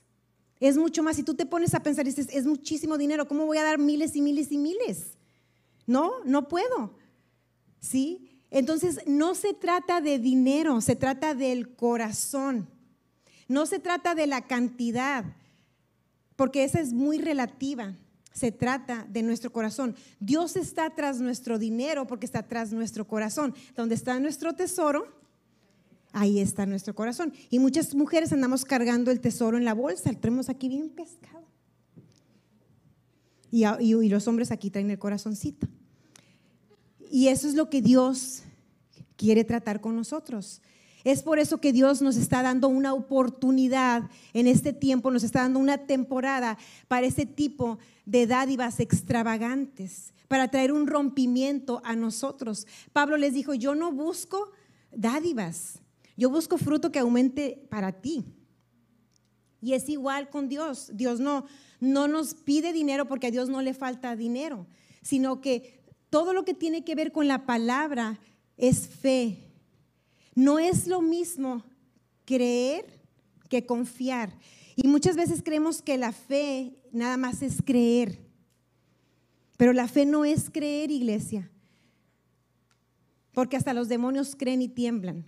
[0.58, 1.16] Es mucho más.
[1.16, 3.78] Si tú te pones a pensar y dices, es muchísimo dinero, ¿cómo voy a dar
[3.78, 5.16] miles y miles y miles?
[5.90, 6.94] No, no puedo.
[7.80, 8.44] ¿Sí?
[8.48, 12.68] Entonces, no se trata de dinero, se trata del corazón.
[13.48, 15.24] No se trata de la cantidad,
[16.36, 17.96] porque esa es muy relativa.
[18.32, 19.96] Se trata de nuestro corazón.
[20.20, 23.52] Dios está tras nuestro dinero porque está tras nuestro corazón.
[23.74, 25.08] Donde está nuestro tesoro,
[26.12, 27.32] ahí está nuestro corazón.
[27.50, 31.50] Y muchas mujeres andamos cargando el tesoro en la bolsa, tenemos aquí bien pescado.
[33.50, 35.66] Y, y los hombres aquí traen el corazoncito.
[37.20, 38.44] Y eso es lo que Dios
[39.18, 40.62] quiere tratar con nosotros.
[41.04, 45.42] Es por eso que Dios nos está dando una oportunidad en este tiempo, nos está
[45.42, 46.56] dando una temporada
[46.88, 52.66] para ese tipo de dádivas extravagantes, para traer un rompimiento a nosotros.
[52.94, 54.52] Pablo les dijo, yo no busco
[54.90, 55.78] dádivas,
[56.16, 58.24] yo busco fruto que aumente para ti.
[59.60, 60.90] Y es igual con Dios.
[60.94, 61.44] Dios no,
[61.80, 64.66] no nos pide dinero porque a Dios no le falta dinero,
[65.02, 65.79] sino que
[66.10, 68.20] todo lo que tiene que ver con la palabra
[68.56, 69.38] es fe.
[70.34, 71.64] No es lo mismo
[72.24, 73.00] creer
[73.48, 74.36] que confiar.
[74.76, 78.18] Y muchas veces creemos que la fe nada más es creer.
[79.56, 81.50] Pero la fe no es creer, iglesia.
[83.32, 85.24] Porque hasta los demonios creen y tiemblan.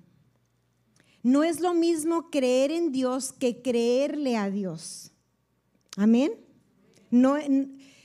[1.22, 5.12] No es lo mismo creer en Dios que creerle a Dios.
[5.96, 6.32] Amén.
[7.10, 7.36] No,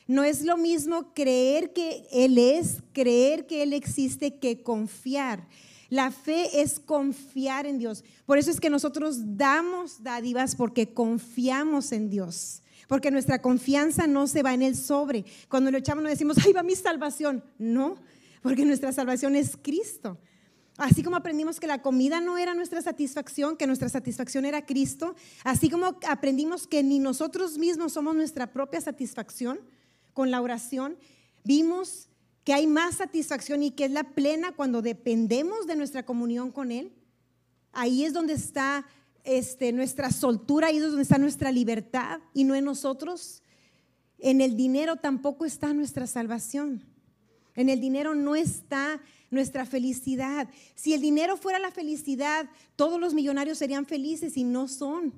[0.08, 5.48] no es lo mismo creer que Él es, creer que Él existe, que confiar.
[5.90, 8.04] La fe es confiar en Dios.
[8.26, 12.62] Por eso es que nosotros damos dádivas porque confiamos en Dios.
[12.88, 15.26] Porque nuestra confianza no se va en el sobre.
[15.50, 17.44] Cuando lo echamos no decimos, ahí va mi salvación.
[17.58, 17.98] No,
[18.42, 20.18] porque nuestra salvación es Cristo.
[20.78, 25.16] Así como aprendimos que la comida no era nuestra satisfacción, que nuestra satisfacción era Cristo,
[25.44, 29.60] así como aprendimos que ni nosotros mismos somos nuestra propia satisfacción
[30.18, 30.98] con la oración,
[31.44, 32.10] vimos
[32.44, 36.72] que hay más satisfacción y que es la plena cuando dependemos de nuestra comunión con
[36.72, 36.92] Él.
[37.72, 38.88] Ahí es donde está
[39.24, 43.44] este, nuestra soltura, ahí es donde está nuestra libertad y no en nosotros.
[44.18, 46.84] En el dinero tampoco está nuestra salvación.
[47.54, 49.00] En el dinero no está
[49.30, 50.50] nuestra felicidad.
[50.74, 55.14] Si el dinero fuera la felicidad, todos los millonarios serían felices y no son.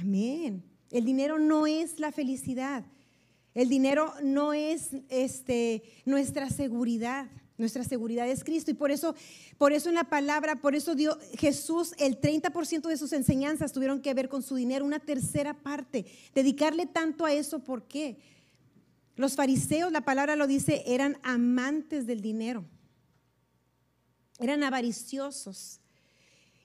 [0.00, 0.71] Amén.
[0.92, 2.84] El dinero no es la felicidad.
[3.54, 7.28] El dinero no es este, nuestra seguridad.
[7.58, 9.14] Nuestra seguridad es Cristo y por eso,
[9.56, 14.00] por eso en la palabra, por eso dio Jesús, el 30% de sus enseñanzas tuvieron
[14.00, 16.06] que ver con su dinero, una tercera parte.
[16.34, 18.18] Dedicarle tanto a eso, ¿por qué?
[19.16, 22.64] Los fariseos, la palabra lo dice, eran amantes del dinero,
[24.40, 25.81] eran avariciosos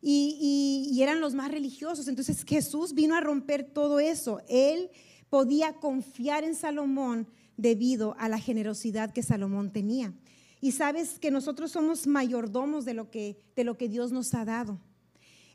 [0.10, 2.08] y, eran los más religiosos.
[2.08, 4.42] Entonces Jesús vino a romper todo eso.
[4.48, 4.90] Él
[5.30, 10.14] podía confiar en Salomón debido a la generosidad que Salomón tenía.
[10.62, 14.46] Y sabes que nosotros somos mayordomos de lo que, de lo que Dios nos ha
[14.46, 14.80] dado.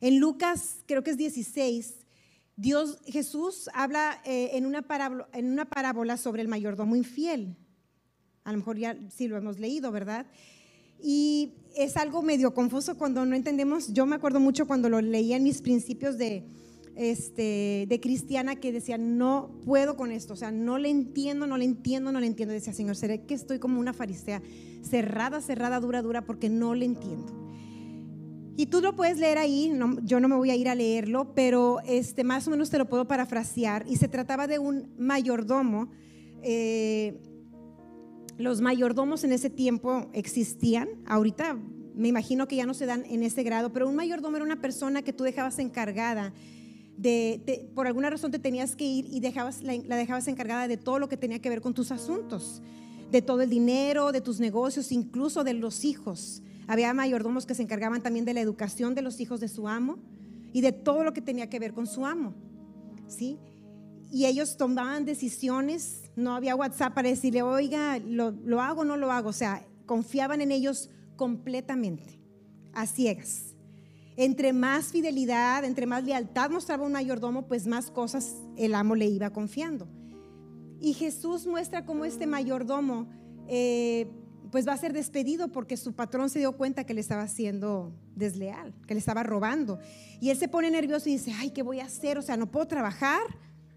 [0.01, 1.95] En Lucas, creo que es 16,
[2.57, 4.83] Dios, Jesús habla eh, en una
[5.65, 7.57] parábola sobre el mayordomo infiel.
[8.45, 10.27] A lo mejor ya sí lo hemos leído, ¿verdad?
[11.01, 13.93] Y es algo medio confuso cuando no entendemos.
[13.93, 16.45] Yo me acuerdo mucho cuando lo leía en mis principios de,
[16.97, 21.57] este, de cristiana que decía, no puedo con esto, o sea, no le entiendo, no
[21.57, 22.53] le entiendo, no le entiendo.
[22.53, 24.43] Decía, Señor, seré que estoy como una farisea,
[24.83, 27.33] cerrada, cerrada, dura, dura, porque no le entiendo.
[28.55, 31.81] Y tú lo puedes leer ahí, yo no me voy a ir a leerlo, pero
[31.87, 33.87] este, más o menos te lo puedo parafrasear.
[33.89, 35.89] Y se trataba de un mayordomo.
[36.43, 37.19] Eh,
[38.39, 41.59] los mayordomos en ese tiempo existían, ahorita
[41.95, 44.61] me imagino que ya no se dan en ese grado, pero un mayordomo era una
[44.61, 46.33] persona que tú dejabas encargada
[46.97, 50.99] de, por alguna razón te tenías que ir y dejabas, la, dejabas encargada de todo
[50.99, 52.63] lo que tenía que ver con tus asuntos,
[53.11, 56.43] de todo el dinero, de tus negocios, incluso de los hijos.
[56.67, 59.99] Había mayordomos que se encargaban también de la educación de los hijos de su amo
[60.53, 62.35] y de todo lo que tenía que ver con su amo.
[63.09, 63.39] ¿Sí?
[64.13, 68.99] Y ellos tomaban decisiones, no había WhatsApp para decirle, oiga, ¿lo, lo hago o no
[68.99, 69.31] lo hago?
[69.31, 72.21] O sea, confiaban en ellos completamente,
[72.75, 73.55] a ciegas.
[74.19, 79.07] Entre más fidelidad, entre más lealtad mostraba un mayordomo, pues más cosas el amo le
[79.07, 79.89] iba confiando.
[80.79, 83.09] Y Jesús muestra cómo este mayordomo
[83.49, 84.11] eh,
[84.51, 87.95] pues va a ser despedido porque su patrón se dio cuenta que le estaba haciendo
[88.15, 89.79] desleal, que le estaba robando.
[90.21, 92.19] Y él se pone nervioso y dice, ay, ¿qué voy a hacer?
[92.19, 93.23] O sea, no puedo trabajar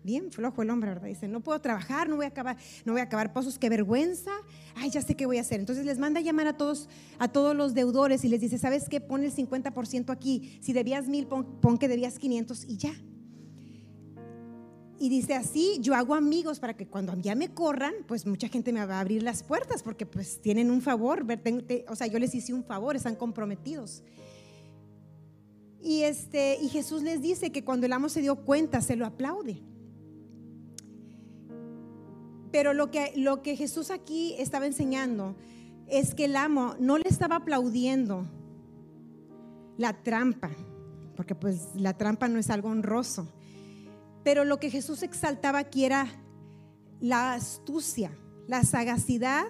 [0.06, 1.08] bien flojo el hombre, ¿verdad?
[1.08, 4.32] Dice, no puedo trabajar, no voy a acabar, no voy a acabar pozos, qué vergüenza.
[4.76, 5.60] Ay, ya sé qué voy a hacer.
[5.60, 6.88] Entonces les manda a llamar a todos,
[7.20, 9.02] a todos los deudores y les dice, ¿sabes qué?
[9.02, 10.60] Pon el 50% aquí.
[10.62, 12.94] Si debías mil, pon, que debías 500 y ya.
[14.98, 18.72] Y dice así, yo hago amigos para que cuando ya me corran, pues mucha gente
[18.72, 21.26] me va a abrir las puertas porque pues tienen un favor,
[21.90, 24.04] o sea, yo les hice un favor, están comprometidos.
[25.86, 29.06] Y, este, y Jesús les dice que cuando el amo se dio cuenta, se lo
[29.06, 29.62] aplaude.
[32.56, 35.36] Pero lo que, lo que Jesús aquí estaba enseñando
[35.90, 38.26] es que el amo no le estaba aplaudiendo
[39.76, 40.52] la trampa,
[41.18, 43.28] porque pues la trampa no es algo honroso.
[44.24, 46.08] Pero lo que Jesús exaltaba aquí era
[47.02, 49.44] la astucia, la sagacidad,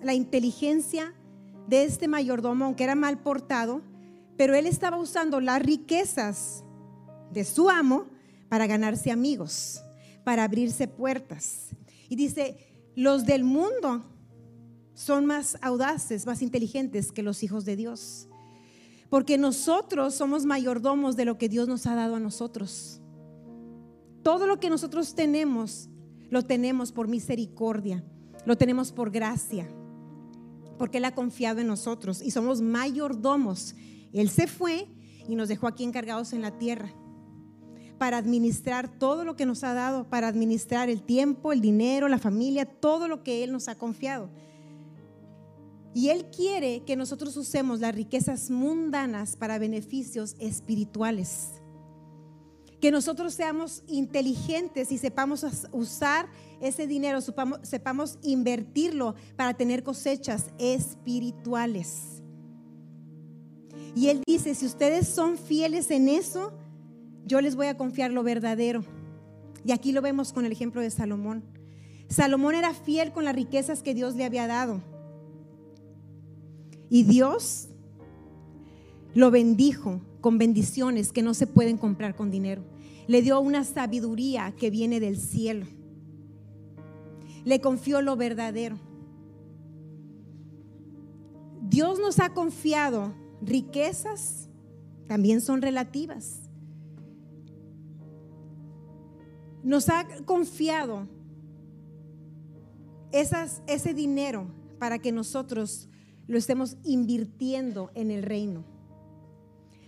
[0.00, 1.14] la inteligencia
[1.66, 3.82] de este mayordomo, aunque era mal portado,
[4.36, 6.62] pero él estaba usando las riquezas
[7.32, 8.06] de su amo
[8.48, 9.82] para ganarse amigos,
[10.22, 11.74] para abrirse puertas.
[12.08, 12.56] Y dice,
[12.96, 14.02] los del mundo
[14.94, 18.28] son más audaces, más inteligentes que los hijos de Dios.
[19.10, 23.00] Porque nosotros somos mayordomos de lo que Dios nos ha dado a nosotros.
[24.22, 25.88] Todo lo que nosotros tenemos,
[26.30, 28.04] lo tenemos por misericordia,
[28.44, 29.68] lo tenemos por gracia,
[30.76, 33.76] porque Él ha confiado en nosotros y somos mayordomos.
[34.12, 34.88] Él se fue
[35.28, 36.92] y nos dejó aquí encargados en la tierra
[37.98, 42.18] para administrar todo lo que nos ha dado, para administrar el tiempo, el dinero, la
[42.18, 44.30] familia, todo lo que Él nos ha confiado.
[45.94, 51.60] Y Él quiere que nosotros usemos las riquezas mundanas para beneficios espirituales.
[52.80, 56.28] Que nosotros seamos inteligentes y sepamos usar
[56.60, 62.22] ese dinero, sepamos, invertirlo para tener cosechas espirituales.
[63.96, 66.52] Y Él dice, si ustedes son fieles en eso,
[67.28, 68.82] yo les voy a confiar lo verdadero.
[69.64, 71.44] Y aquí lo vemos con el ejemplo de Salomón.
[72.08, 74.80] Salomón era fiel con las riquezas que Dios le había dado.
[76.88, 77.68] Y Dios
[79.14, 82.62] lo bendijo con bendiciones que no se pueden comprar con dinero.
[83.06, 85.66] Le dio una sabiduría que viene del cielo.
[87.44, 88.78] Le confió lo verdadero.
[91.68, 93.12] Dios nos ha confiado
[93.42, 94.48] riquezas,
[95.06, 96.47] también son relativas.
[99.62, 101.06] Nos ha confiado
[103.12, 104.46] ese dinero
[104.78, 105.88] para que nosotros
[106.26, 108.64] lo estemos invirtiendo en el reino.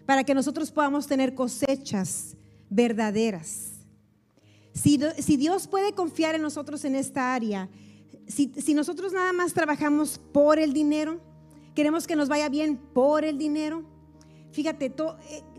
[0.06, 2.36] Para que nosotros podamos tener cosechas
[2.68, 3.72] verdaderas.
[4.72, 4.96] Si,
[5.36, 7.68] Dios puede confiar en nosotros en esta área,
[8.26, 11.20] si, nosotros nada más trabajamos por el dinero,
[11.74, 13.84] queremos que nos vaya bien por el dinero,
[14.52, 14.92] fíjate,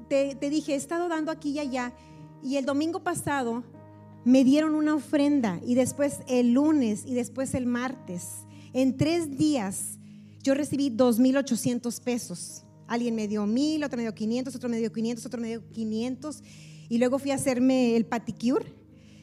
[0.10, 1.93] eh, te dije, he estado dando aquí y allá,
[2.41, 3.63] y el domingo pasado
[4.24, 8.46] me dieron una ofrenda y después el lunes y después el martes.
[8.74, 9.98] En tres días
[10.44, 12.64] yo recibí 2.800 pesos.
[12.88, 15.68] Alguien me dio mil, otro me dio 500, otro me dio 500, otro me dio
[15.72, 16.44] 500.
[16.90, 18.66] Y luego fui a hacerme el paticure.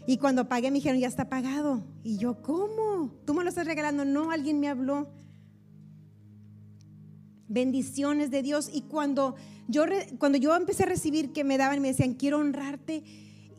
[0.07, 1.85] Y cuando pagué me dijeron, ya está pagado.
[2.03, 3.13] Y yo, ¿cómo?
[3.27, 4.05] ¿Tú me lo estás regalando?
[4.05, 5.09] No, alguien me habló.
[7.47, 8.71] Bendiciones de Dios.
[8.73, 9.37] Y cuando
[9.69, 9.85] yo,
[10.19, 13.05] cuando yo empecé a recibir que me daban, me decían, quiero honrarte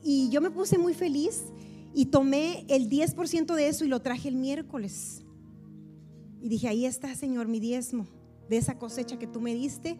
[0.04, 1.44] y yo me puse muy feliz
[1.94, 5.24] y tomé el 10% de eso y lo traje el miércoles.
[6.42, 8.08] Y dije, ahí está, Señor, mi diezmo
[8.50, 9.98] de esa cosecha que tú me diste.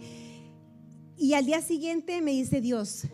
[1.18, 3.08] Y al día siguiente me dice Dios,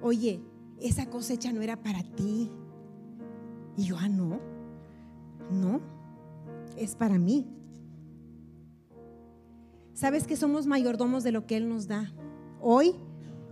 [0.00, 0.40] oye,
[0.80, 2.50] esa cosecha no era para ti.
[3.76, 4.40] Y yo, ah, no,
[5.50, 5.80] no,
[6.76, 7.46] es para mí.
[9.92, 12.12] Sabes que somos mayordomos de lo que Él nos da.
[12.60, 12.94] Hoy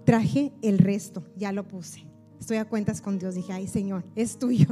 [0.04, 2.03] traje el resto, ya lo puse
[2.38, 3.34] estoy a cuentas con Dios.
[3.34, 4.66] Dije, ay Señor, es tuyo.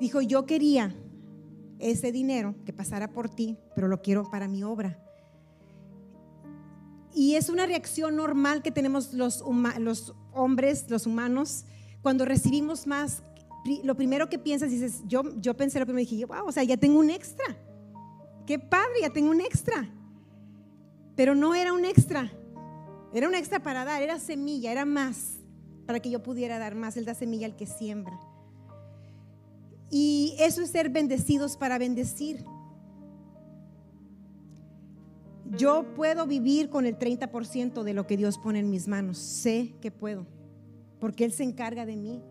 [0.00, 0.94] Dijo, yo quería
[1.78, 4.98] ese dinero que pasara por ti, pero lo quiero para mi obra.
[7.14, 9.42] Y es una reacción normal que tenemos los,
[10.32, 11.64] hombres, los humanos,
[12.00, 13.22] cuando recibimos más.
[13.82, 16.76] Lo primero que piensas, dices, yo, yo pensé lo primero, dije, wow, o sea, ya
[16.76, 17.56] tengo un extra.
[18.46, 19.90] Qué padre, ya tengo un extra.
[21.16, 22.30] Pero no era un extra.
[23.12, 25.37] Era un extra para dar, era semilla, era más
[25.88, 26.98] para que yo pudiera dar más.
[26.98, 28.20] Él da semilla al que siembra.
[29.90, 32.44] Y eso es ser bendecidos para bendecir.
[35.46, 39.16] Yo puedo vivir con el 30% de lo que Dios pone en mis manos.
[39.16, 40.26] Sé que puedo,
[41.00, 42.22] porque Él se encarga de mí.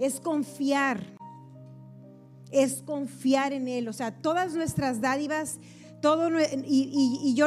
[0.00, 1.00] Es confiar,
[2.50, 3.86] es confiar en Él.
[3.86, 5.60] O sea, todas nuestras dádivas,
[6.02, 7.46] todo, y, y yo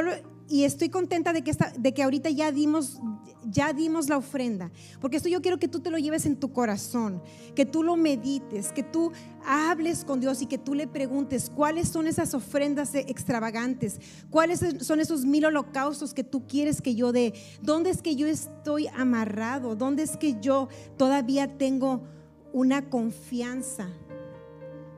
[0.51, 2.99] y estoy contenta de que, de que ahorita ya dimos,
[3.45, 4.69] ya dimos la ofrenda.
[4.99, 7.23] Porque esto yo quiero que tú te lo lleves en tu corazón,
[7.55, 9.13] que tú lo medites, que tú
[9.45, 14.99] hables con Dios y que tú le preguntes cuáles son esas ofrendas extravagantes, cuáles son
[14.99, 19.77] esos mil holocaustos que tú quieres que yo dé, dónde es que yo estoy amarrado,
[19.77, 22.03] dónde es que yo todavía tengo
[22.51, 23.87] una confianza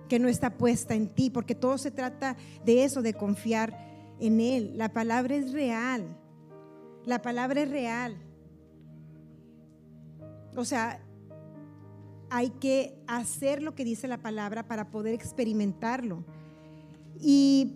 [0.10, 3.93] que no está puesta en ti, porque todo se trata de eso, de confiar
[4.24, 4.74] en Él.
[4.78, 6.18] La palabra es real.
[7.06, 8.16] La palabra es real.
[10.56, 11.02] O sea,
[12.30, 16.24] hay que hacer lo que dice la palabra para poder experimentarlo.
[17.20, 17.74] Y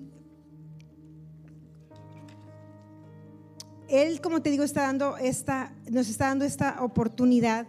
[3.90, 7.68] Él, como te digo, está dando esta, nos está dando esta oportunidad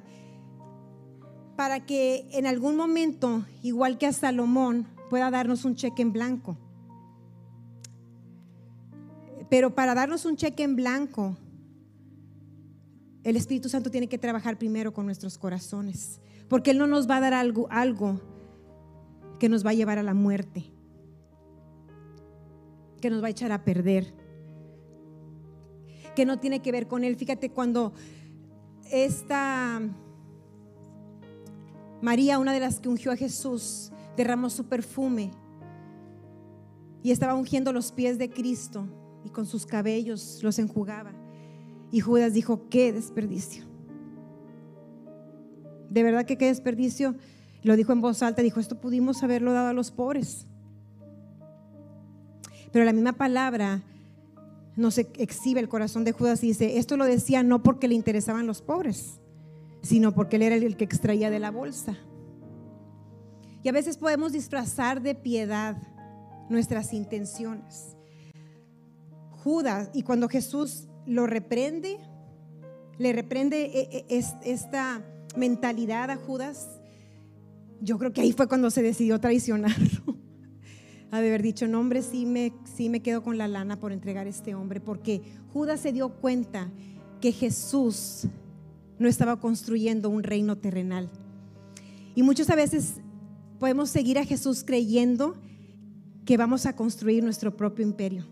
[1.57, 6.57] para que en algún momento, igual que a Salomón, pueda darnos un cheque en blanco.
[9.49, 11.37] Pero para darnos un cheque en blanco,
[13.25, 17.17] el Espíritu Santo tiene que trabajar primero con nuestros corazones, porque Él no nos va
[17.17, 18.21] a dar algo,
[19.39, 20.65] que nos va a llevar a la muerte,
[23.01, 24.13] que nos va a echar a perder,
[26.15, 27.17] que no tiene que ver con Él.
[27.17, 27.93] Fíjate cuando
[28.91, 29.81] esta
[32.01, 35.31] María, una de las que ungió a Jesús, derramó su perfume
[37.03, 38.89] y estaba ungiendo los pies de Cristo
[39.25, 41.13] y con sus cabellos los enjugaba.
[41.91, 43.65] Y Judas dijo, qué desperdicio.
[45.91, 47.15] De verdad que qué desperdicio.
[47.63, 50.47] Lo dijo en voz alta, dijo, esto pudimos haberlo dado a los pobres.
[52.73, 53.83] Pero la misma palabra
[54.77, 58.47] nos exhibe el corazón de Judas y dice, esto lo decía no porque le interesaban
[58.47, 59.21] los pobres,
[59.83, 61.97] sino porque él era el que extraía de la bolsa.
[63.63, 65.77] Y a veces podemos disfrazar de piedad
[66.49, 67.98] nuestras intenciones.
[69.43, 71.99] Judas, y cuando Jesús lo reprende,
[72.99, 75.03] le reprende e, e, esta
[75.37, 76.81] mentalidad a Judas,
[77.81, 80.17] yo creo que ahí fue cuando se decidió traicionarlo.
[81.11, 83.93] Ha de haber dicho, no hombre, sí me, sí me quedo con la lana por
[83.93, 85.23] entregar a este hombre, porque
[85.55, 86.71] Judas se dio cuenta
[87.23, 88.27] que Jesús
[88.99, 91.09] no estaba construyendo un reino terrenal.
[92.15, 92.97] Y muchas veces
[93.59, 95.35] podemos seguir a Jesús creyendo
[96.27, 98.27] que vamos a construir nuestro propio imperio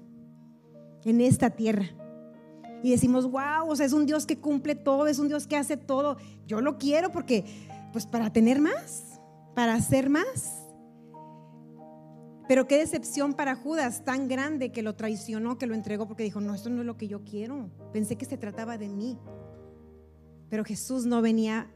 [1.07, 1.87] en esta tierra.
[2.83, 5.57] Y decimos, wow, o sea, es un Dios que cumple todo, es un Dios que
[5.57, 6.19] hace todo.
[6.47, 7.45] Yo lo quiero porque,
[7.93, 9.21] pues para tener más,
[9.55, 10.63] para hacer más.
[12.49, 16.41] Pero qué decepción para Judas, tan grande que lo traicionó, que lo entregó porque dijo,
[16.41, 17.71] no, esto no es lo que yo quiero.
[17.93, 19.19] Pensé que se trataba de mí.
[20.49, 21.69] Pero Jesús no venía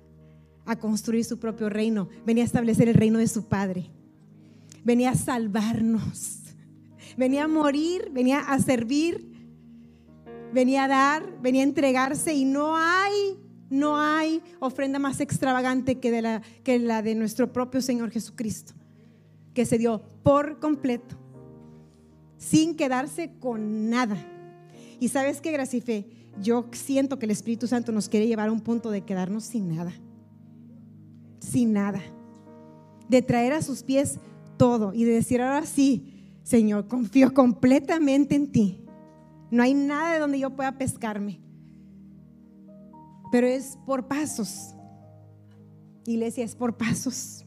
[0.66, 3.90] a construir su propio reino, venía a establecer el reino de su Padre.
[4.84, 6.39] Venía a salvarnos.
[7.16, 9.30] Venía a morir, venía a servir,
[10.52, 13.38] venía a dar, venía a entregarse y no hay,
[13.68, 18.74] no hay ofrenda más extravagante que, de la, que la de nuestro propio Señor Jesucristo,
[19.54, 21.16] que se dio por completo,
[22.36, 24.16] sin quedarse con nada.
[24.98, 26.06] Y sabes qué, Gracife,
[26.40, 29.74] yo siento que el Espíritu Santo nos quiere llevar a un punto de quedarnos sin
[29.74, 29.92] nada
[31.40, 32.00] sin nada.
[33.08, 34.18] De traer a sus pies
[34.56, 36.19] todo y de decir ahora sí,
[36.50, 38.84] Señor, confío completamente en ti.
[39.52, 41.38] No hay nada de donde yo pueda pescarme.
[43.30, 44.74] Pero es por pasos.
[46.06, 47.46] Iglesia, es por pasos.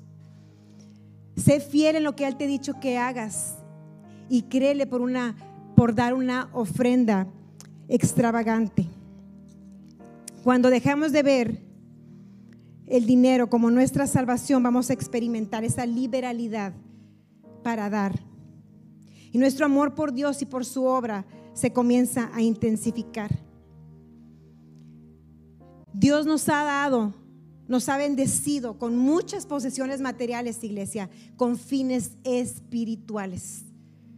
[1.35, 3.57] Sé fiel en lo que Él te ha dicho que hagas
[4.29, 5.35] y créele por, una,
[5.75, 7.27] por dar una ofrenda
[7.89, 8.85] extravagante.
[10.45, 11.61] Cuando dejamos de ver
[12.87, 16.71] el dinero como nuestra salvación, vamos a experimentar esa liberalidad
[17.63, 18.32] para dar.
[19.33, 23.31] Y nuestro amor por Dios y por su obra se comienza a intensificar.
[25.91, 27.13] Dios nos ha dado,
[27.67, 33.65] nos ha bendecido con muchas posesiones materiales, iglesia, con fines espirituales.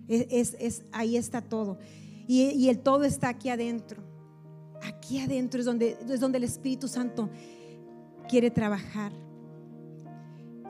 [0.08, 1.80] Es, ahí está todo.
[2.28, 4.04] Y, y, el todo está aquí adentro.
[4.84, 7.30] Aquí adentro es donde, es donde el Espíritu Santo
[8.28, 9.12] quiere trabajar.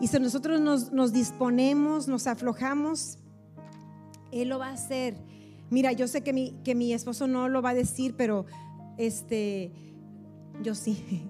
[0.01, 0.59] Y si nosotros
[0.91, 3.17] nos, disponemos, nos aflojamos,
[4.31, 5.15] Él lo va a hacer.
[5.69, 8.45] Mira, yo sé que mi, que mi esposo no lo va a decir, pero
[8.97, 9.71] este,
[10.61, 11.23] yo sí.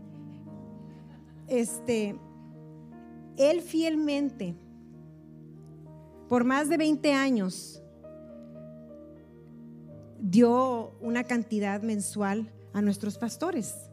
[1.48, 2.16] Este,
[3.38, 4.56] Él fielmente,
[6.28, 7.84] por más de 20 años,
[10.20, 13.92] dio una cantidad mensual a nuestros pastores.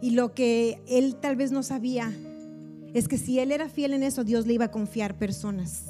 [0.00, 2.10] Y lo que él tal vez no sabía
[2.94, 5.84] es que si él era fiel en eso, Dios le iba a confiar personas.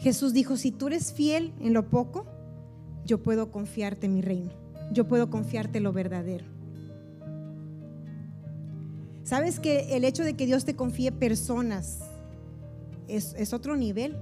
[0.00, 2.26] Jesús dijo, si tú eres fiel en lo poco,
[3.04, 4.50] yo puedo confiarte mi reino.
[4.92, 6.44] Yo puedo confiarte lo verdadero.
[9.22, 12.00] ¿Sabes que el hecho de que Dios te confíe personas
[13.06, 14.16] es, es otro nivel?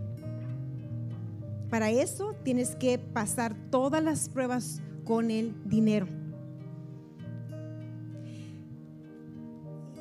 [1.70, 6.17] Para eso tienes que pasar todas las pruebas con el dinero.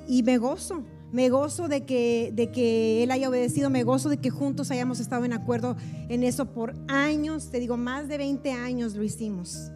[0.08, 4.18] Y me gozo, me gozo de que, de que Él haya obedecido, me gozo de
[4.18, 5.76] que juntos hayamos estado en acuerdo
[6.10, 9.72] en eso por años, te digo, más de 20 años lo hicimos.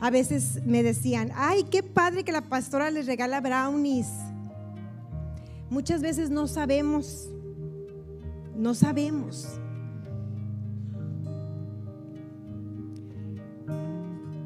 [0.00, 4.08] A veces me decían, ay, qué padre que la pastora les regala brownies.
[5.70, 7.28] Muchas veces no sabemos,
[8.54, 9.48] no sabemos.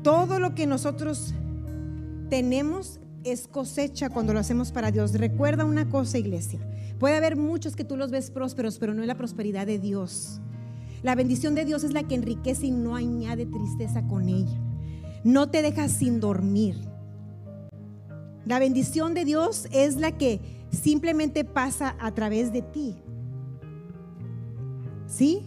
[0.02, 1.34] Todo lo que nosotros
[2.30, 5.12] tenemos es cosecha cuando lo hacemos para Dios.
[5.12, 6.60] Recuerda una cosa, iglesia.
[6.98, 10.40] Puede haber muchos que tú los ves prósperos, pero no es la prosperidad de Dios.
[11.02, 14.58] La bendición de Dios es la que enriquece y no añade tristeza con ella.
[15.24, 16.76] No te dejas sin dormir.
[18.44, 20.40] La bendición de Dios es la que
[20.70, 22.96] simplemente pasa a través de ti.
[25.06, 25.42] ¿Sí?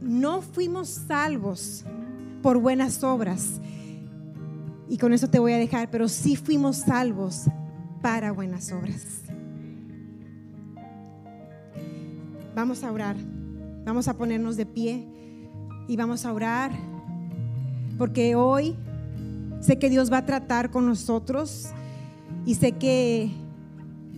[0.00, 1.84] No fuimos salvos
[2.42, 3.60] por buenas obras.
[4.88, 7.44] Y con eso te voy a dejar, pero sí fuimos salvos
[8.02, 9.22] para buenas obras.
[12.54, 13.16] Vamos a orar.
[13.86, 15.06] Vamos a ponernos de pie
[15.86, 16.72] y vamos a orar,
[17.96, 18.74] porque hoy
[19.60, 21.68] sé que Dios va a tratar con nosotros
[22.44, 23.30] y sé que,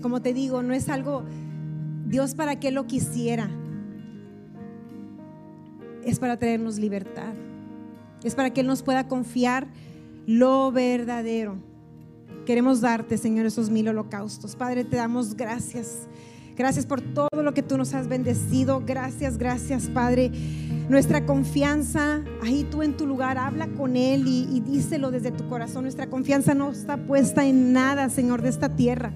[0.01, 1.23] como te digo, no es algo,
[2.07, 3.51] Dios para qué lo quisiera,
[6.03, 7.35] es para traernos libertad,
[8.25, 9.67] es para que Él nos pueda confiar
[10.29, 11.57] lo verdadero.
[12.45, 14.57] Queremos darte, Señor, esos mil holocaustos.
[14.57, 16.07] Padre, te damos gracias.
[16.55, 18.83] Gracias por todo lo que tú nos has bendecido.
[18.85, 20.31] Gracias, gracias, Padre.
[20.91, 25.85] Nuestra confianza, ahí tú en tu lugar, habla con Él y, díselo desde tu corazón.
[25.85, 29.15] Nuestra confianza no está puesta en nada, Señor, de esta tierra.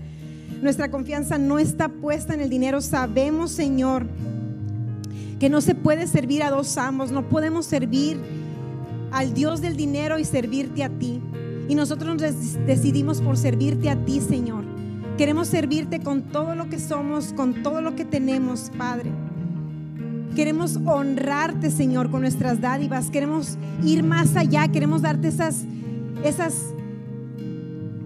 [0.62, 2.80] Nuestra confianza no está puesta en el dinero.
[2.80, 4.06] Sabemos, Señor,
[5.38, 7.12] que no se puede servir a dos amos.
[7.12, 8.18] No podemos servir
[9.12, 11.20] al Dios del dinero y servirte a ti.
[11.68, 14.64] Y nosotros nos decidimos por servirte a ti, Señor.
[15.16, 19.10] Queremos servirte con todo lo que somos, con todo lo que tenemos, Padre.
[20.34, 23.10] Queremos honrarte, Señor, con nuestras dádivas.
[23.10, 24.66] Queremos ir más allá.
[24.68, 25.64] Queremos darte esas,
[26.24, 26.72] esas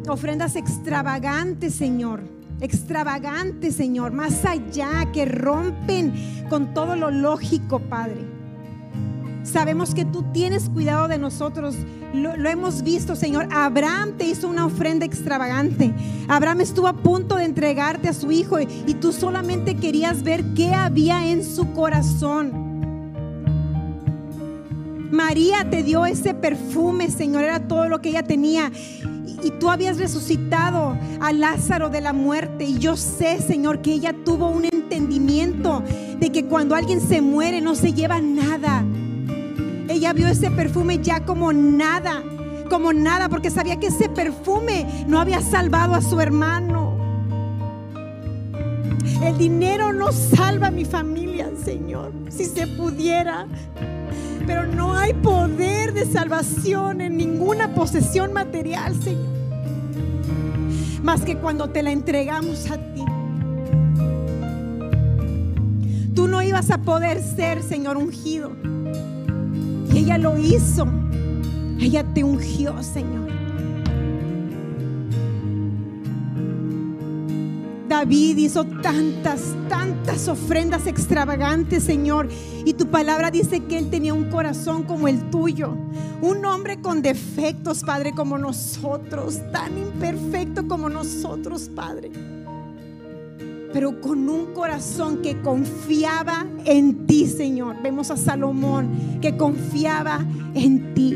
[0.09, 2.23] ofrendas extravagantes, Señor.
[2.61, 4.13] Extravagantes, Señor.
[4.13, 6.13] Más allá, que rompen
[6.51, 8.36] con todo lo lógico, Padre.
[9.47, 11.77] Sabemos que tú tienes cuidado de nosotros.
[12.13, 13.49] Lo, hemos visto, Señor.
[13.53, 15.95] Abraham te hizo una ofrenda extravagante.
[16.27, 20.75] Abraham estuvo a punto de entregarte a su hijo y, tú solamente querías ver qué
[20.75, 22.67] había en su corazón.
[25.13, 27.45] María te dio ese perfume, Señor.
[27.45, 28.73] Era todo lo que ella tenía
[29.45, 32.65] y tú habías resucitado a Lázaro de la muerte.
[32.65, 35.85] Y yo sé, Señor, que ella tuvo un entendimiento
[36.19, 38.85] de que cuando alguien se muere no se lleva nada.
[39.89, 42.23] Ella vio ese perfume ya como nada,
[42.69, 46.97] como nada, porque sabía que ese perfume no había salvado a su hermano.
[49.23, 53.47] El dinero no salva a mi familia, Señor, si se pudiera.
[54.47, 59.37] Pero no hay poder de salvación en ninguna posesión material, Señor.
[61.03, 63.05] Más que cuando te la entregamos a ti.
[66.15, 68.53] Tú no ibas a poder ser, Señor, ungido
[69.99, 70.87] ella lo hizo.
[71.79, 73.27] Ella te ungió, Señor.
[77.89, 82.29] David hizo tantas, tantas ofrendas extravagantes, Señor.
[82.65, 85.77] Y tu palabra dice que él tenía un corazón como el tuyo.
[86.21, 89.41] Un hombre con defectos, Padre, como nosotros.
[89.53, 92.36] Tan imperfecto como nosotros, Padre
[93.77, 97.77] pero con un corazón que confiaba en ti, Señor.
[97.83, 100.25] Vemos a Salomón que confiaba
[100.55, 101.15] en ti,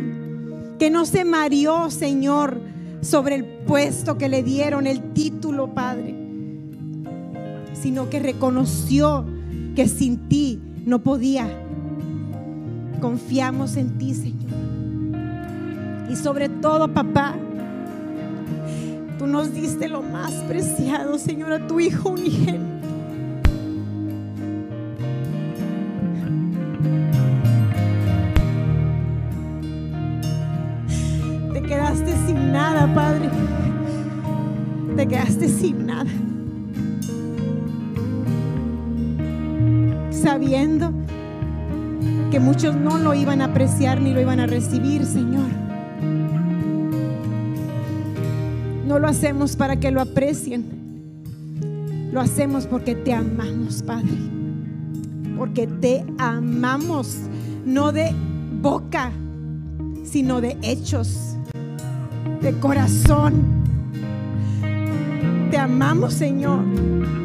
[0.78, 2.60] que no se mareó, Señor,
[3.00, 6.14] sobre el puesto que le dieron, el título, Padre,
[7.72, 9.24] sino que reconoció
[9.74, 11.48] que sin ti no podía.
[13.00, 14.50] Confiamos en ti, Señor.
[16.10, 17.38] Y sobre todo, papá,
[19.20, 22.88] Tú nos diste lo más preciado, Señor, a tu Hijo unigénito.
[31.52, 33.28] Te quedaste sin nada, Padre.
[34.96, 36.10] Te quedaste sin nada.
[40.10, 40.94] Sabiendo
[42.30, 45.69] que muchos no lo iban a apreciar ni lo iban a recibir, Señor.
[48.90, 50.64] No lo hacemos para que lo aprecien.
[52.12, 54.10] Lo hacemos porque te amamos, Padre.
[55.38, 57.18] Porque te amamos,
[57.64, 58.12] no de
[58.60, 59.12] boca,
[60.02, 61.36] sino de hechos,
[62.42, 63.34] de corazón.
[65.52, 66.64] Te amamos, Señor,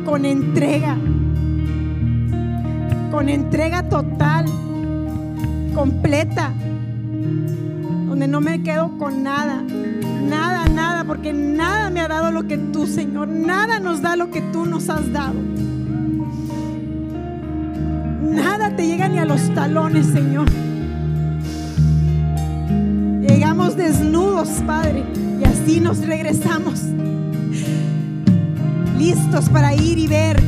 [0.05, 0.95] con entrega,
[3.09, 4.45] con entrega total,
[5.74, 6.53] completa,
[8.07, 9.63] donde no me quedo con nada,
[10.30, 13.28] nada, nada, porque nada me ha dado lo que tú, Señor.
[13.28, 15.36] Nada nos da lo que tú nos has dado.
[18.21, 20.49] Nada te llega ni a los talones, Señor.
[23.21, 25.03] Llegamos desnudos, Padre,
[25.39, 26.82] y así nos regresamos.
[28.97, 30.41] Listos para ir y ver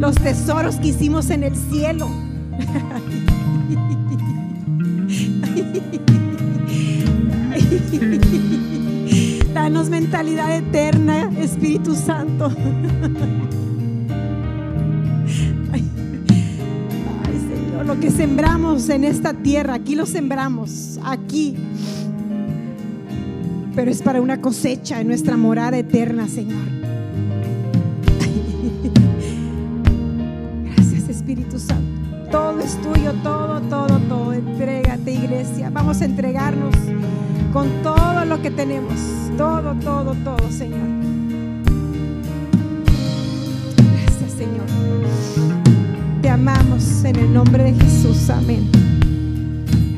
[0.00, 2.08] los tesoros que hicimos en el cielo.
[9.88, 12.46] Mentalidad eterna, Espíritu Santo.
[15.72, 15.90] Ay,
[17.48, 21.56] Señor, lo que sembramos en esta tierra, aquí lo sembramos, aquí.
[23.74, 26.66] Pero es para una cosecha en nuestra morada eterna, Señor.
[30.64, 31.08] Gracias.
[31.08, 31.84] Espíritu Santo.
[32.30, 34.32] Todo es tuyo, todo, todo, todo.
[34.32, 35.70] Entrégate, iglesia.
[35.70, 36.74] Vamos a entregarnos
[37.52, 38.94] con todo lo que tenemos.
[39.36, 40.88] Todo, todo, todo, Señor.
[43.76, 44.66] Gracias, Señor.
[46.22, 48.30] Te amamos en el nombre de Jesús.
[48.30, 48.87] Amén.